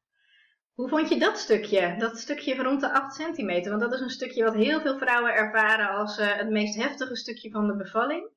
Hoe 0.75 0.89
vond 0.89 1.09
je 1.09 1.19
dat 1.19 1.39
stukje? 1.39 1.95
Dat 1.99 2.19
stukje 2.19 2.57
van 2.57 2.65
rond 2.65 2.81
de 2.81 2.93
8 2.93 3.15
centimeter? 3.15 3.71
Want 3.71 3.83
dat 3.83 3.93
is 3.93 4.01
een 4.01 4.11
stukje 4.11 4.45
wat 4.45 4.55
heel 4.55 4.81
veel 4.81 4.99
vrouwen 4.99 5.35
ervaren 5.35 5.89
als 5.89 6.19
uh, 6.19 6.37
het 6.37 6.51
meest 6.51 6.77
heftige 6.77 7.17
stukje 7.17 7.51
van 7.51 7.67
de 7.67 7.77
bevalling. 7.77 8.31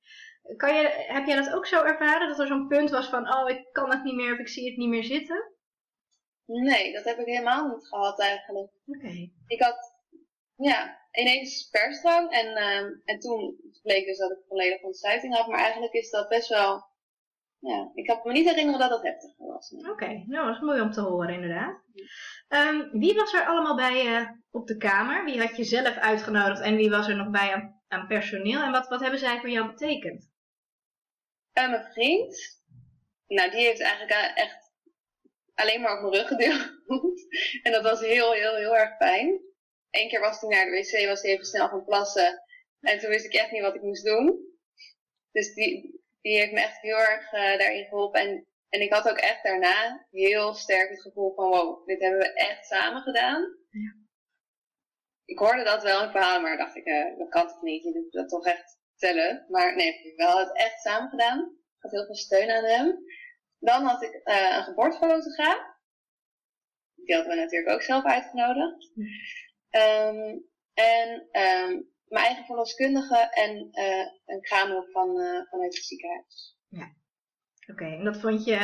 Kan 0.56 0.76
je, 0.76 1.06
heb 1.08 1.26
jij 1.26 1.36
dat 1.36 1.54
ook 1.54 1.66
zo 1.66 1.84
ervaren? 1.84 2.28
Dat 2.28 2.40
er 2.40 2.48
zo'n 2.48 2.68
punt 2.68 2.90
was 2.90 3.08
van, 3.08 3.36
oh, 3.36 3.50
ik 3.50 3.68
kan 3.72 3.90
het 3.90 4.04
niet 4.04 4.16
meer 4.16 4.34
of 4.34 4.40
ik 4.40 4.48
zie 4.48 4.70
het 4.70 4.78
niet 4.78 4.90
meer 4.90 5.04
zitten? 5.04 5.52
Nee, 6.46 6.94
dat 6.94 7.04
heb 7.04 7.18
ik 7.20 7.26
helemaal 7.26 7.68
niet 7.68 7.88
gehad 7.88 8.20
eigenlijk. 8.20 8.72
Oké. 8.86 9.30
Ik 9.48 9.62
had, 9.62 9.94
ja, 10.56 11.00
ineens 11.12 11.70
persdrang 11.70 12.32
en, 12.32 12.48
uh, 12.48 13.00
en 13.06 13.20
toen 13.20 13.58
bleek 13.84 14.06
dus 14.06 14.18
dat 14.18 14.32
ik 14.32 14.38
volledig 14.48 14.82
ontsluiting 14.82 15.36
had. 15.36 15.48
Maar 15.48 15.60
eigenlijk 15.60 15.94
is 15.94 16.10
dat 16.10 16.30
best 16.30 16.50
wel, 16.50 16.86
ja, 17.60 17.92
ik 17.94 18.06
kan 18.06 18.20
me 18.24 18.32
niet 18.32 18.50
herinneren 18.50 18.80
dat 18.80 18.90
dat 18.90 19.04
heftig 19.04 19.38
was. 19.38 19.72
Oké, 19.72 20.24
nou 20.28 20.46
dat 20.46 20.56
is 20.56 20.62
mooi 20.62 20.82
om 20.82 20.92
te 20.92 21.02
horen 21.02 21.34
inderdaad. 21.34 21.82
Um, 22.50 23.00
wie 23.00 23.14
was 23.14 23.34
er 23.34 23.46
allemaal 23.46 23.76
bij 23.76 24.04
je 24.04 24.42
op 24.52 24.68
de 24.68 24.78
kamer? 24.78 25.26
Wie 25.26 25.40
had 25.40 25.58
je 25.58 25.64
zelf 25.64 25.98
uitgenodigd 25.98 26.62
en 26.62 26.76
wie 26.76 26.90
was 26.90 27.08
er 27.08 27.16
nog 27.16 27.30
bij 27.30 27.54
aan, 27.54 27.82
aan 27.88 28.08
personeel? 28.08 28.62
En 28.62 28.72
wat, 28.72 28.88
wat 28.88 29.02
hebben 29.02 29.20
zij 29.20 29.40
voor 29.40 29.50
jou 29.50 29.68
betekend? 29.68 30.30
Uh, 31.54 31.70
mijn 31.70 31.92
vriend, 31.92 32.62
nou 33.28 33.52
die 33.52 33.66
heeft 33.66 33.82
eigenlijk 33.82 34.12
eh, 34.12 34.44
echt 34.44 34.72
alleen 35.54 35.82
maar 35.82 35.96
op 35.96 36.02
mijn 36.02 36.14
rug 36.14 36.28
gedeeld. 36.28 36.72
en 37.64 37.72
dat 37.72 37.84
was 37.84 38.00
heel, 38.00 38.32
heel, 38.32 38.56
heel 38.56 38.76
erg 38.76 38.96
fijn. 38.98 39.42
Eén 39.90 40.10
keer 40.10 40.20
was 40.20 40.42
hij 40.42 40.50
naar 40.50 40.66
de 40.66 40.72
wc, 40.72 41.08
was 41.08 41.22
hij 41.22 41.32
even 41.32 41.46
snel 41.46 41.68
gaan 41.68 41.86
plassen. 41.86 42.44
En 42.80 43.00
toen 43.00 43.10
wist 43.10 43.26
ik 43.26 43.34
echt 43.34 43.52
niet 43.52 43.62
wat 43.62 43.76
ik 43.76 43.82
moest 43.82 44.06
doen. 44.06 44.40
Dus 45.32 45.54
die, 45.54 45.97
die 46.22 46.38
heeft 46.38 46.52
me 46.52 46.60
echt 46.60 46.82
heel 46.82 46.98
erg 46.98 47.34
uh, 47.34 47.58
daarin 47.58 47.86
geholpen. 47.86 48.22
En, 48.22 48.48
en 48.70 48.82
ik 48.82 48.94
had 48.94 49.10
ook 49.10 49.18
echt 49.18 49.44
daarna 49.44 50.06
heel 50.12 50.54
sterk 50.54 50.90
het 50.90 51.02
gevoel 51.02 51.34
van 51.34 51.50
wow, 51.50 51.88
dit 51.88 52.02
hebben 52.02 52.20
we 52.20 52.34
echt 52.34 52.66
samen 52.66 53.02
gedaan. 53.02 53.42
Ja. 53.70 53.96
Ik 55.26 55.40
hoorde 55.40 55.64
dat 55.64 55.84
wel 55.84 56.04
in 56.04 56.12
verhalen, 56.12 56.42
maar 56.42 56.58
dacht 56.58 56.76
ik, 56.76 56.86
uh, 56.86 57.18
dat 57.18 57.30
kan 57.30 57.48
toch 57.48 57.62
niet? 57.62 57.84
Je 57.84 57.94
doet 57.94 58.12
dat 58.12 58.30
toch 58.30 58.46
echt 58.46 58.80
tellen. 58.96 59.46
Maar 59.50 59.76
nee, 59.76 60.14
we 60.16 60.24
hadden 60.24 60.48
het 60.48 60.58
echt 60.58 60.82
samen 60.82 61.10
gedaan. 61.10 61.40
Ik 61.40 61.82
had 61.84 61.92
heel 61.92 62.06
veel 62.06 62.16
steun 62.16 62.52
aan 62.52 62.64
hem. 62.64 63.00
Dan 63.60 63.84
had 63.84 64.04
ik 64.04 64.22
uh, 64.24 64.56
een 64.58 64.64
geboortefotograaf. 64.64 65.76
Die 66.94 67.16
hadden 67.16 67.36
we 67.36 67.42
natuurlijk 67.42 67.72
ook 67.72 67.82
zelf 67.82 68.04
uitgenodigd. 68.04 68.92
Um, 69.70 70.46
en 70.74 71.28
um, 71.32 71.92
mijn 72.08 72.26
eigen 72.26 72.46
verloskundige 72.46 73.18
en 73.18 73.70
uh, 73.72 74.06
een 74.26 74.42
kraamhulp 74.42 74.92
van, 74.92 75.10
uh, 75.20 75.42
vanuit 75.50 75.76
het 75.76 75.86
ziekenhuis. 75.86 76.58
Ja. 76.70 76.96
Oké, 77.72 77.86
en 77.86 78.04
dat 78.04 78.20
vond 78.20 78.46
je, 78.46 78.58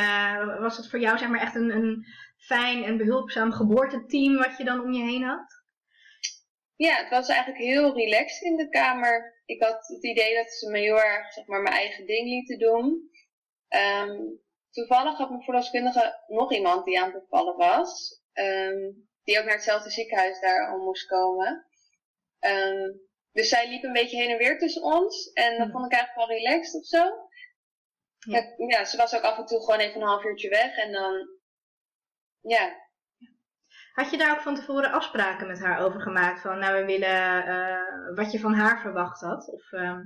was 0.60 0.76
het 0.76 0.90
voor 0.90 0.98
jou 0.98 1.18
zeg 1.18 1.28
maar 1.28 1.40
echt 1.40 1.54
een, 1.54 1.70
een 1.70 2.04
fijn 2.36 2.84
en 2.84 2.96
behulpzaam 2.96 3.52
geboorteteam 3.52 4.36
wat 4.36 4.56
je 4.56 4.64
dan 4.64 4.80
om 4.80 4.92
je 4.92 5.02
heen 5.02 5.22
had? 5.22 5.62
Ja, 6.76 6.96
het 6.96 7.10
was 7.10 7.28
eigenlijk 7.28 7.62
heel 7.62 7.94
relaxed 7.94 8.42
in 8.42 8.56
de 8.56 8.68
kamer. 8.68 9.42
Ik 9.44 9.62
had 9.62 9.86
het 9.86 10.04
idee 10.04 10.34
dat 10.34 10.52
ze 10.52 10.70
me 10.70 10.78
heel 10.78 11.00
erg 11.00 11.32
zeg 11.32 11.46
maar, 11.46 11.62
mijn 11.62 11.74
eigen 11.74 12.06
ding 12.06 12.28
lieten 12.28 12.58
doen. 12.58 13.10
Um, 13.68 14.42
Toevallig 14.70 15.18
had 15.18 15.30
mijn 15.30 15.42
verloskundige 15.42 16.22
nog 16.26 16.52
iemand 16.52 16.84
die 16.84 17.00
aan 17.00 17.12
het 17.12 17.22
bevallen 17.22 17.56
was. 17.56 18.22
Um, 18.32 19.08
die 19.22 19.38
ook 19.38 19.44
naar 19.44 19.54
hetzelfde 19.54 19.90
ziekenhuis 19.90 20.40
daar 20.40 20.74
om 20.74 20.84
moest 20.84 21.06
komen. 21.06 21.66
Um, 22.40 23.00
dus 23.34 23.48
zij 23.48 23.68
liep 23.68 23.82
een 23.82 23.92
beetje 23.92 24.16
heen 24.16 24.30
en 24.30 24.38
weer 24.38 24.58
tussen 24.58 24.82
ons. 24.82 25.32
En 25.32 25.58
dat 25.58 25.70
vond 25.70 25.84
ik 25.84 25.92
eigenlijk 25.92 26.28
wel 26.28 26.36
relaxed 26.38 26.80
of 26.80 26.86
zo. 26.86 27.28
Ja. 28.18 28.54
ja, 28.56 28.84
ze 28.84 28.96
was 28.96 29.14
ook 29.14 29.22
af 29.22 29.38
en 29.38 29.46
toe 29.46 29.60
gewoon 29.60 29.80
even 29.80 30.00
een 30.00 30.06
half 30.06 30.24
uurtje 30.24 30.48
weg. 30.48 30.76
En 30.76 30.92
dan, 30.92 31.28
ja. 32.40 32.82
Had 33.92 34.10
je 34.10 34.16
daar 34.16 34.32
ook 34.32 34.42
van 34.42 34.54
tevoren 34.54 34.92
afspraken 34.92 35.46
met 35.46 35.60
haar 35.60 35.84
over 35.84 36.00
gemaakt? 36.00 36.40
Van, 36.40 36.58
nou, 36.58 36.80
we 36.80 36.84
willen 36.84 37.48
uh, 37.48 38.16
wat 38.16 38.32
je 38.32 38.40
van 38.40 38.54
haar 38.54 38.80
verwacht 38.80 39.20
had? 39.20 39.48
Of, 39.48 39.72
uh... 39.72 39.98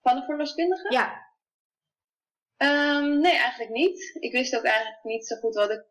Van 0.00 0.16
de 0.16 0.24
verloskundige? 0.24 0.92
Ja. 0.92 1.22
Um, 2.56 3.20
nee, 3.20 3.36
eigenlijk 3.36 3.70
niet. 3.70 4.16
Ik 4.20 4.32
wist 4.32 4.56
ook 4.56 4.64
eigenlijk 4.64 5.04
niet 5.04 5.26
zo 5.26 5.36
goed 5.36 5.54
wat 5.54 5.70
ik 5.70 5.84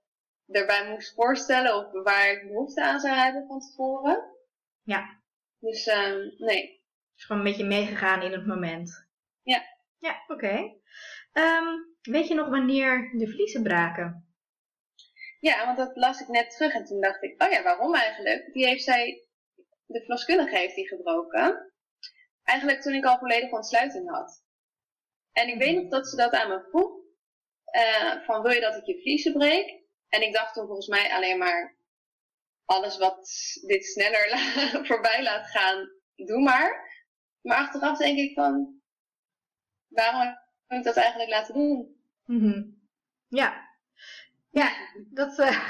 erbij 0.47 0.89
moest 0.89 1.13
voorstellen 1.13 1.75
of 1.75 2.03
waar 2.03 2.31
ik 2.31 2.47
behoefte 2.47 2.83
aan 2.83 2.99
zou 2.99 3.15
hebben 3.15 3.47
van 3.47 3.59
tevoren. 3.59 4.23
Ja. 4.81 5.22
Dus 5.63 5.87
um, 5.87 6.35
nee. 6.37 6.81
Dus 7.15 7.25
gewoon 7.25 7.41
een 7.41 7.51
beetje 7.51 7.65
meegegaan 7.65 8.21
in 8.21 8.31
het 8.31 8.45
moment. 8.45 9.07
Ja. 9.43 9.63
Ja, 9.97 10.23
oké. 10.27 10.33
Okay. 10.33 10.81
Um, 11.33 11.95
weet 12.01 12.27
je 12.27 12.33
nog 12.33 12.49
wanneer 12.49 13.13
de 13.17 13.27
vliezen 13.27 13.63
braken? 13.63 14.27
Ja, 15.39 15.65
want 15.65 15.77
dat 15.77 15.95
las 15.95 16.21
ik 16.21 16.27
net 16.27 16.51
terug 16.51 16.73
en 16.73 16.85
toen 16.85 17.01
dacht 17.01 17.23
ik, 17.23 17.43
oh 17.43 17.51
ja, 17.51 17.63
waarom 17.63 17.95
eigenlijk? 17.95 18.53
Die 18.53 18.65
heeft 18.65 18.83
zij, 18.83 19.27
de 19.85 19.99
verloskundige 19.99 20.57
heeft 20.57 20.75
die 20.75 20.87
gebroken. 20.87 21.73
Eigenlijk 22.43 22.81
toen 22.81 22.93
ik 22.93 23.05
al 23.05 23.17
volledig 23.17 23.51
ontsluiting 23.51 24.09
had. 24.09 24.43
En 25.31 25.47
ik 25.47 25.57
weet 25.57 25.75
nog 25.75 25.89
dat 25.89 26.07
ze 26.07 26.15
dat 26.15 26.33
aan 26.33 26.49
me 26.49 26.67
vroeg. 26.69 27.01
Uh, 27.75 28.25
van 28.25 28.41
wil 28.41 28.51
je 28.51 28.59
dat 28.59 28.75
ik 28.75 28.85
je 28.85 29.01
vliezen 29.01 29.33
breek? 29.33 29.81
En 30.09 30.21
ik 30.21 30.33
dacht 30.33 30.53
toen 30.53 30.65
volgens 30.65 30.87
mij 30.87 31.11
alleen 31.11 31.37
maar 31.37 31.77
alles 32.65 32.97
wat 32.97 33.27
dit 33.61 33.85
sneller 33.85 34.29
voorbij 34.87 35.23
laat 35.23 35.47
gaan, 35.47 35.89
doe 36.15 36.41
maar. 36.41 36.91
Maar 37.41 37.57
achteraf 37.57 37.97
denk 37.97 38.17
ik 38.17 38.33
van, 38.33 38.81
waarom 39.87 40.37
moet 40.67 40.79
ik 40.79 40.83
dat 40.83 40.95
eigenlijk 40.95 41.29
laten 41.29 41.53
doen? 41.53 41.95
Mm 42.25 42.39
-hmm. 42.39 42.81
Ja. 43.27 43.71
Ja, 44.49 44.69
dat, 45.09 45.39
uh, 45.39 45.69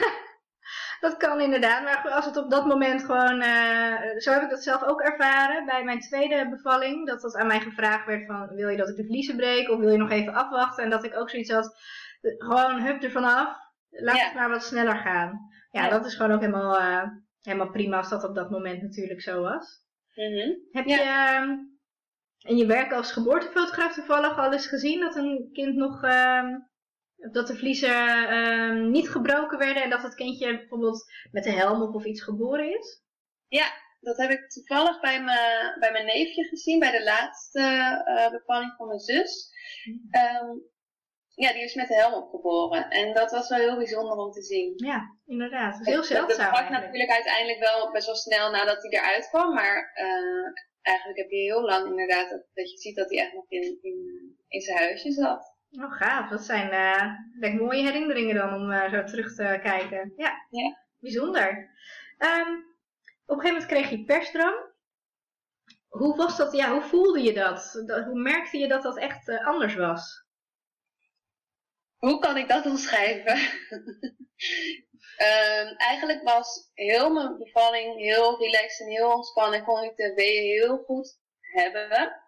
dat 1.06 1.18
kan 1.18 1.42
inderdaad. 1.42 1.84
Maar 1.84 2.12
als 2.12 2.26
het 2.26 2.38
op 2.38 2.50
dat 2.50 2.66
moment 2.66 3.04
gewoon, 3.04 3.42
uh, 3.42 4.18
zo 4.18 4.32
heb 4.32 4.42
ik 4.42 4.50
dat 4.50 4.64
zelf 4.64 4.84
ook 4.84 5.02
ervaren 5.02 5.66
bij 5.66 5.84
mijn 5.84 6.00
tweede 6.00 6.50
bevalling. 6.50 7.08
Dat 7.08 7.22
dat 7.22 7.36
aan 7.36 7.48
mij 7.48 7.60
gevraagd 7.60 8.06
werd 8.06 8.26
van, 8.26 8.48
wil 8.48 8.70
je 8.70 8.78
dat 8.78 8.90
ik 8.90 8.96
de 8.96 9.06
vliezen 9.06 9.36
breek 9.36 9.70
of 9.70 9.80
wil 9.80 9.92
je 9.92 9.98
nog 9.98 10.12
even 10.12 10.34
afwachten? 10.34 10.84
En 10.84 10.90
dat 10.90 11.04
ik 11.04 11.18
ook 11.18 11.30
zoiets 11.30 11.52
had, 11.52 11.76
gewoon 12.22 12.82
hup 12.82 13.04
er 13.04 13.12
vanaf, 13.12 13.58
laat 13.90 14.22
het 14.22 14.34
maar 14.34 14.50
wat 14.50 14.64
sneller 14.64 14.98
gaan. 14.98 15.52
Ja, 15.74 15.89
dat 15.89 16.06
is 16.06 16.15
gewoon 16.15 16.32
ook 16.32 16.39
helemaal, 16.39 17.10
helemaal 17.42 17.72
prima 17.72 17.98
als 17.98 18.10
dat 18.10 18.24
op 18.24 18.36
dat 18.36 18.50
moment 18.50 18.82
natuurlijk 18.82 19.22
zo 19.22 19.42
was. 19.42 19.82
Mhm. 20.13 20.53
Heb 20.72 20.86
je 20.86 21.01
ehm, 21.01 21.50
in 22.38 22.58
je 22.58 22.65
werk 22.65 22.92
als 22.92 23.12
geboortefotograaf 23.12 23.94
toevallig 23.94 24.38
al 24.38 24.53
eens 24.53 24.68
gezien 24.68 25.00
dat 25.00 25.15
een 25.15 25.50
kind 25.53 25.75
nog, 25.75 26.03
ehm, 26.03 26.60
dat 27.32 27.48
de 27.48 27.56
vliezen 27.56 28.27
ehm, 28.30 28.92
niet 28.92 29.10
gebroken 29.10 29.58
werden 29.58 29.84
en 29.84 29.89
dat 29.89 30.03
het 30.03 30.15
kindje 30.15 30.58
bijvoorbeeld 30.58 31.12
met 31.32 31.44
de 31.44 31.51
helm 31.51 31.82
op 31.82 31.96
of 31.96 32.06
iets 32.06 32.22
geboren 32.22 32.80
is? 32.80 33.03
Ja, 33.48 33.65
dat 34.00 34.18
heb 34.18 34.30
ik 34.30 34.50
toevallig 34.50 35.00
bij, 35.00 35.24
me, 35.24 35.75
bij 35.80 35.92
mijn 35.92 36.06
neefje 36.06 36.44
gezien, 36.44 36.80
bij 36.80 36.92
de 36.92 37.03
laatste 37.03 37.60
uh, 38.08 38.32
bevalling 38.32 38.74
van 38.77 38.88
mijn 38.88 39.00
zus. 39.00 39.51
Um, 40.42 40.72
ja, 41.36 41.54
die 41.54 41.63
is 41.63 41.74
met 41.74 41.88
de 41.88 41.96
helm 41.96 42.13
opgeboren. 42.13 42.90
En 42.90 43.13
dat 43.13 43.32
was 43.32 43.50
wel 43.50 43.60
heel 43.60 43.78
bijzonder 43.78 44.18
om 44.18 44.32
te 44.32 44.42
zien. 44.42 44.74
Ja, 44.75 45.16
inderdaad. 45.25 45.78
Het 45.78 45.88
heel 45.88 46.04
zeldzaam. 46.04 46.52
Dat 46.52 46.60
brak 46.60 46.70
natuurlijk 46.70 47.12
uiteindelijk 47.12 47.60
wel 47.60 47.92
best 47.92 48.06
wel 48.06 48.16
snel 48.16 48.52
nadat 48.52 48.82
hij 48.82 48.92
eruit 48.92 49.30
kwam. 49.30 49.54
Maar 49.54 49.92
uh, 49.96 50.62
eigenlijk 50.82 51.18
heb 51.18 51.30
je 51.30 51.38
heel 51.38 51.62
lang 51.62 51.88
inderdaad 51.88 52.30
dat, 52.30 52.44
dat 52.54 52.72
je 52.72 52.78
ziet 52.78 52.96
dat 52.96 53.10
hij 53.10 53.20
echt 53.20 53.34
nog 53.34 53.46
in, 53.48 53.78
in, 53.82 53.98
in 54.48 54.62
zijn 54.62 54.78
huisje 54.78 55.12
zat. 55.12 55.56
Oh, 55.72 55.92
gaaf. 55.92 56.30
Dat 56.30 56.44
zijn 56.44 56.74
uh, 57.42 57.60
mooie 57.60 57.84
herinneringen 57.84 58.36
dan 58.36 58.54
om 58.54 58.72
uh, 58.72 58.92
zo 58.92 59.04
terug 59.04 59.36
te 59.36 59.60
kijken. 59.63 60.13
Ja, 60.16 60.48
ja. 60.50 60.78
bijzonder. 61.00 61.48
Um, 62.18 62.72
op 63.25 63.38
een 63.38 63.42
gegeven 63.42 63.52
moment 63.52 63.66
kreeg 63.66 63.90
je 63.90 64.04
persdram. 64.04 64.72
Hoe 65.88 66.16
was 66.16 66.38
dat? 66.38 66.54
Ja, 66.54 66.72
hoe 66.72 66.82
voelde 66.82 67.22
je 67.22 67.34
dat? 67.34 67.84
dat 67.86 68.06
hoe 68.06 68.22
merkte 68.22 68.58
je 68.58 68.68
dat 68.68 68.84
dat 68.84 68.98
echt 68.98 69.30
anders 69.44 69.75
was? 69.75 70.24
Hoe 72.04 72.20
kan 72.20 72.38
ik 72.38 72.48
dat 72.48 72.66
omschrijven? 72.66 73.38
um, 75.18 75.76
eigenlijk 75.92 76.24
was 76.24 76.70
heel 76.74 77.14
mijn 77.14 77.38
bevalling 77.38 77.96
heel 77.96 78.40
relaxed 78.40 78.80
en 78.80 78.94
heel 78.94 79.12
ontspannen. 79.12 79.64
Kon 79.64 79.84
ik 79.84 79.96
de 79.96 80.14
weeën 80.14 80.44
heel 80.44 80.78
goed 80.78 81.20
hebben. 81.40 82.22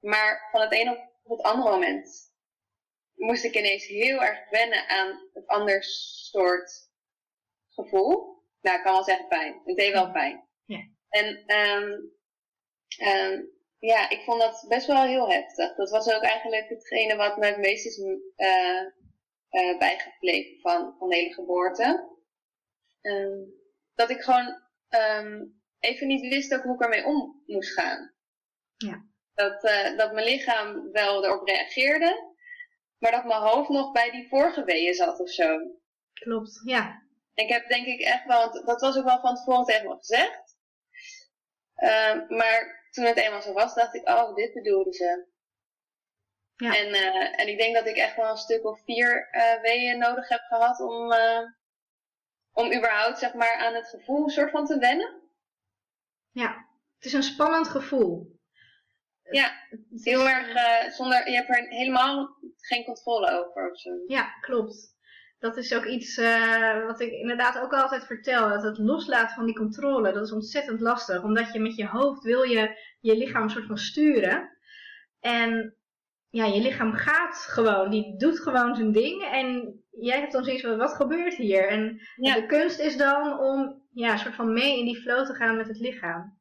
Maar 0.00 0.48
van 0.50 0.60
het 0.60 0.72
ene 0.72 1.10
op 1.22 1.36
het 1.36 1.46
andere 1.46 1.70
moment 1.70 2.32
moest 3.14 3.44
ik 3.44 3.54
ineens 3.54 3.86
heel 3.86 4.22
erg 4.22 4.50
wennen 4.50 4.88
aan 4.88 5.28
het 5.32 5.46
ander 5.46 5.82
soort 5.84 6.90
gevoel. 7.68 8.42
Nou, 8.60 8.76
ik 8.76 8.82
kan 8.82 8.92
wel 8.92 9.04
zeggen 9.04 9.28
pijn. 9.28 9.60
Het 9.64 9.76
deed 9.76 9.92
wel 9.92 10.10
pijn. 10.10 10.48
Ja. 10.64 10.88
En 11.08 11.56
um, 11.56 12.12
um, 13.08 13.50
ja, 13.78 14.10
ik 14.10 14.20
vond 14.20 14.40
dat 14.40 14.64
best 14.68 14.86
wel 14.86 15.02
heel 15.02 15.30
heftig. 15.30 15.74
Dat 15.74 15.90
was 15.90 16.14
ook 16.14 16.22
eigenlijk 16.22 16.68
hetgene 16.68 17.16
wat 17.16 17.36
me 17.36 17.46
het 17.46 17.58
meest 17.58 17.86
is 17.86 17.98
uh, 17.98 18.98
uh, 19.50 19.78
bijgebleven 19.78 20.60
van, 20.60 20.94
van 20.98 21.08
de 21.08 21.16
hele 21.16 21.34
geboorte. 21.34 22.08
Um, 23.00 23.54
dat 23.94 24.10
ik 24.10 24.20
gewoon 24.20 24.62
um, 24.88 25.62
even 25.78 26.06
niet 26.06 26.20
wist 26.20 26.54
ook 26.54 26.62
hoe 26.62 26.74
ik 26.74 26.80
ermee 26.80 27.04
om 27.04 27.42
moest 27.46 27.72
gaan. 27.72 28.14
Ja. 28.76 29.04
Dat, 29.34 29.64
uh, 29.64 29.96
dat 29.96 30.12
mijn 30.12 30.26
lichaam 30.26 30.90
wel 30.92 31.24
erop 31.24 31.48
reageerde, 31.48 32.34
maar 32.98 33.10
dat 33.10 33.24
mijn 33.24 33.40
hoofd 33.40 33.68
nog 33.68 33.92
bij 33.92 34.10
die 34.10 34.28
vorige 34.28 34.64
weeën 34.64 34.94
zat 34.94 35.20
of 35.20 35.30
zo. 35.30 35.58
Klopt, 36.12 36.60
ja. 36.64 37.02
Ik 37.34 37.48
heb 37.48 37.68
denk 37.68 37.86
ik 37.86 38.00
echt 38.00 38.24
wel, 38.24 38.40
want 38.40 38.66
dat 38.66 38.80
was 38.80 38.96
ook 38.96 39.04
wel 39.04 39.20
van 39.20 39.34
tevoren 39.34 39.64
tegen 39.64 39.88
me 39.88 39.96
gezegd. 39.96 40.56
Uh, 41.76 42.28
maar 42.28 42.86
toen 42.90 43.04
het 43.04 43.16
eenmaal 43.16 43.42
zo 43.42 43.52
was, 43.52 43.74
dacht 43.74 43.94
ik, 43.94 44.08
oh, 44.08 44.34
dit 44.34 44.52
bedoelden 44.52 44.92
ze. 44.92 45.26
Ja. 46.60 46.76
En, 46.76 46.88
uh, 46.88 47.40
en 47.40 47.48
ik 47.48 47.58
denk 47.58 47.74
dat 47.74 47.86
ik 47.86 47.96
echt 47.96 48.16
wel 48.16 48.30
een 48.30 48.36
stuk 48.36 48.64
of 48.64 48.80
vier 48.84 49.28
uh, 49.32 49.62
weeën 49.62 49.98
nodig 49.98 50.28
heb 50.28 50.40
gehad 50.48 50.80
om, 50.80 51.12
uh, 51.12 51.42
om 52.52 52.74
überhaupt 52.76 53.18
zeg 53.18 53.34
maar, 53.34 53.54
aan 53.54 53.74
het 53.74 53.88
gevoel 53.88 54.28
soort 54.28 54.50
van 54.50 54.66
te 54.66 54.78
wennen. 54.78 55.22
Ja, 56.30 56.66
het 56.94 57.04
is 57.04 57.12
een 57.12 57.22
spannend 57.22 57.68
gevoel. 57.68 58.38
Ja, 59.30 59.52
heel 59.90 60.28
erg 60.28 60.48
zonder, 60.92 61.30
je 61.30 61.36
hebt 61.36 61.48
er 61.48 61.68
helemaal 61.68 62.36
geen 62.56 62.84
controle 62.84 63.30
over 63.30 63.70
of 63.70 63.78
zo. 63.78 63.90
Ja, 64.06 64.38
klopt 64.40 64.98
dat 65.40 65.56
is 65.56 65.74
ook 65.74 65.84
iets 65.84 66.16
wat 66.86 67.00
ik 67.00 67.12
inderdaad 67.12 67.58
ook 67.58 67.72
altijd 67.72 68.06
vertel. 68.06 68.48
Dat 68.48 68.62
het 68.62 68.78
loslaten 68.78 69.34
van 69.34 69.46
die 69.46 69.56
controle, 69.56 70.12
dat 70.12 70.24
is 70.24 70.32
ontzettend 70.32 70.80
lastig. 70.80 71.22
Omdat 71.22 71.52
je 71.52 71.60
met 71.60 71.76
je 71.76 71.86
hoofd 71.86 72.22
wil 72.22 72.42
je 72.42 72.78
je 73.00 73.16
lichaam 73.16 73.42
een 73.42 73.50
soort 73.50 73.66
van 73.66 73.78
sturen. 73.78 74.58
En 75.20 75.76
ja, 76.30 76.44
je 76.44 76.60
lichaam 76.60 76.92
gaat 76.92 77.36
gewoon. 77.36 77.90
Die 77.90 78.16
doet 78.16 78.40
gewoon 78.40 78.74
zijn 78.74 78.92
ding. 78.92 79.24
En 79.24 79.80
jij 79.90 80.18
hebt 80.18 80.32
dan 80.32 80.44
zoiets 80.44 80.62
van, 80.62 80.76
wat 80.76 80.94
gebeurt 80.94 81.34
hier? 81.34 81.68
En 81.68 82.00
ja. 82.16 82.34
de 82.34 82.46
kunst 82.46 82.78
is 82.78 82.96
dan 82.96 83.38
om 83.38 83.82
ja, 83.92 84.12
een 84.12 84.18
soort 84.18 84.34
van 84.34 84.52
mee 84.52 84.78
in 84.78 84.84
die 84.84 85.00
flow 85.00 85.26
te 85.26 85.34
gaan 85.34 85.56
met 85.56 85.68
het 85.68 85.78
lichaam. 85.78 86.38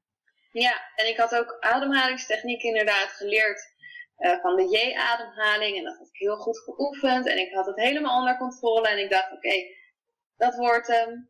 Ja, 0.51 0.73
en 0.95 1.07
ik 1.07 1.17
had 1.17 1.35
ook 1.35 1.57
ademhalingstechniek 1.59 2.61
inderdaad 2.61 3.07
geleerd 3.07 3.61
uh, 4.17 4.41
van 4.41 4.55
de 4.55 4.63
J-ademhaling. 4.63 5.77
En 5.77 5.83
dat 5.83 5.97
had 5.97 6.07
ik 6.07 6.19
heel 6.19 6.37
goed 6.37 6.59
geoefend. 6.59 7.27
En 7.27 7.37
ik 7.37 7.53
had 7.53 7.65
het 7.65 7.79
helemaal 7.79 8.17
onder 8.17 8.37
controle. 8.37 8.89
En 8.89 8.99
ik 8.99 9.09
dacht, 9.09 9.31
oké, 9.31 9.35
okay, 9.35 9.75
dat 10.37 10.55
wordt 10.55 10.87
hem. 10.87 11.29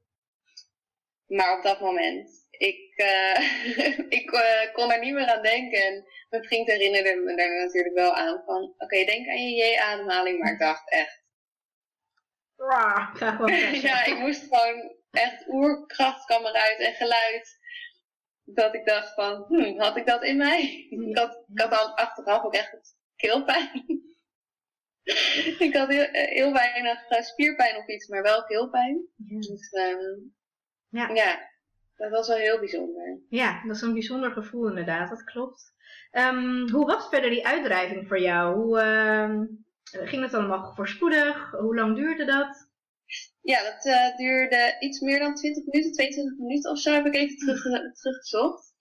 Maar 1.27 1.57
op 1.57 1.63
dat 1.63 1.79
moment, 1.79 2.47
ik, 2.59 2.93
uh, 2.95 3.39
ik 4.19 4.31
uh, 4.31 4.73
kon 4.73 4.91
er 4.91 4.99
niet 4.99 5.13
meer 5.13 5.27
aan 5.27 5.41
denken. 5.41 5.83
En 5.83 6.05
mijn 6.29 6.43
vriend 6.43 6.67
herinnerde 6.67 7.15
me 7.15 7.35
daar 7.35 7.65
natuurlijk 7.65 7.95
wel 7.95 8.13
aan 8.15 8.41
van, 8.45 8.63
oké, 8.63 8.83
okay, 8.83 9.05
denk 9.05 9.27
aan 9.27 9.49
je 9.49 9.55
J-ademhaling. 9.55 10.39
Maar 10.39 10.51
ik 10.51 10.59
dacht 10.59 10.91
echt... 10.91 11.27
ja, 13.87 14.05
ik 14.05 14.17
moest 14.19 14.43
gewoon 14.43 14.95
echt 15.11 15.47
oerkracht 15.47 16.25
kwam 16.25 16.45
eruit 16.45 16.79
en 16.79 16.93
geluid 16.93 17.57
dat 18.43 18.75
ik 18.75 18.85
dacht 18.85 19.13
van, 19.13 19.45
hm, 19.47 19.79
had 19.79 19.97
ik 19.97 20.05
dat 20.05 20.23
in 20.23 20.37
mij? 20.37 20.87
Ik 20.89 21.17
had, 21.17 21.43
ik 21.53 21.59
had 21.59 21.77
al 21.77 21.97
achteraf 21.97 22.43
ook 22.43 22.53
echt 22.53 22.95
keelpijn. 23.15 24.01
ik 25.59 25.75
had 25.75 25.89
heel, 25.89 26.07
heel 26.11 26.53
weinig 26.53 27.05
spierpijn 27.09 27.77
of 27.77 27.87
iets, 27.87 28.07
maar 28.07 28.21
wel 28.21 28.43
keelpijn. 28.43 29.07
Ja. 29.15 29.39
Dus 29.39 29.71
um, 29.71 30.35
ja. 30.89 31.09
ja, 31.13 31.48
dat 31.99 32.09
was 32.09 32.27
wel 32.27 32.37
heel 32.37 32.59
bijzonder. 32.59 33.19
Ja, 33.29 33.63
dat 33.65 33.75
is 33.75 33.81
een 33.81 33.93
bijzonder 33.93 34.31
gevoel 34.31 34.67
inderdaad, 34.67 35.09
dat 35.09 35.23
klopt. 35.23 35.73
Um, 36.11 36.69
hoe 36.69 36.85
was 36.85 37.09
verder 37.09 37.29
die 37.29 37.47
uitdrijving 37.47 38.07
voor 38.07 38.19
jou? 38.19 38.55
Hoe, 38.55 38.81
um, 38.81 39.65
ging 39.83 40.21
het 40.21 40.31
dan 40.31 40.47
nog 40.47 40.75
voorspoedig? 40.75 41.51
Hoe 41.51 41.75
lang 41.75 41.95
duurde 41.95 42.25
dat? 42.25 42.67
Ja, 43.41 43.63
dat 43.63 43.85
uh, 43.85 44.17
duurde 44.17 44.75
iets 44.79 44.99
meer 44.99 45.19
dan 45.19 45.35
20 45.35 45.65
minuten, 45.65 45.91
22 45.91 46.37
minuten 46.37 46.71
of 46.71 46.79
zo 46.79 46.93
heb 46.93 47.05
ik 47.05 47.15
even 47.15 47.37
terug, 47.37 47.61
teruggezocht. 47.93 48.73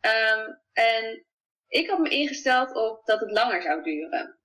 Um, 0.00 0.60
en 0.72 1.24
ik 1.68 1.90
had 1.90 1.98
me 1.98 2.08
ingesteld 2.08 2.74
op 2.74 3.04
dat 3.04 3.20
het 3.20 3.30
langer 3.30 3.62
zou 3.62 3.82
duren. 3.82 4.38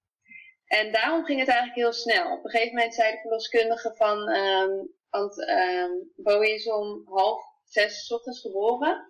En 0.66 0.92
daarom 0.92 1.26
ging 1.26 1.40
het 1.40 1.48
eigenlijk 1.48 1.78
heel 1.78 1.94
snel. 1.94 2.38
Op 2.38 2.44
een 2.44 2.50
gegeven 2.50 2.76
moment 2.76 2.94
zei 2.94 3.12
de 3.12 3.20
verloskundige 3.22 3.94
van, 3.96 4.30
um, 4.30 4.94
want 5.10 5.50
um, 5.50 6.12
Bowie 6.16 6.54
is 6.54 6.70
om 6.70 7.02
half 7.06 7.55
zes 7.66 8.12
ochtends 8.12 8.42
geboren. 8.42 9.06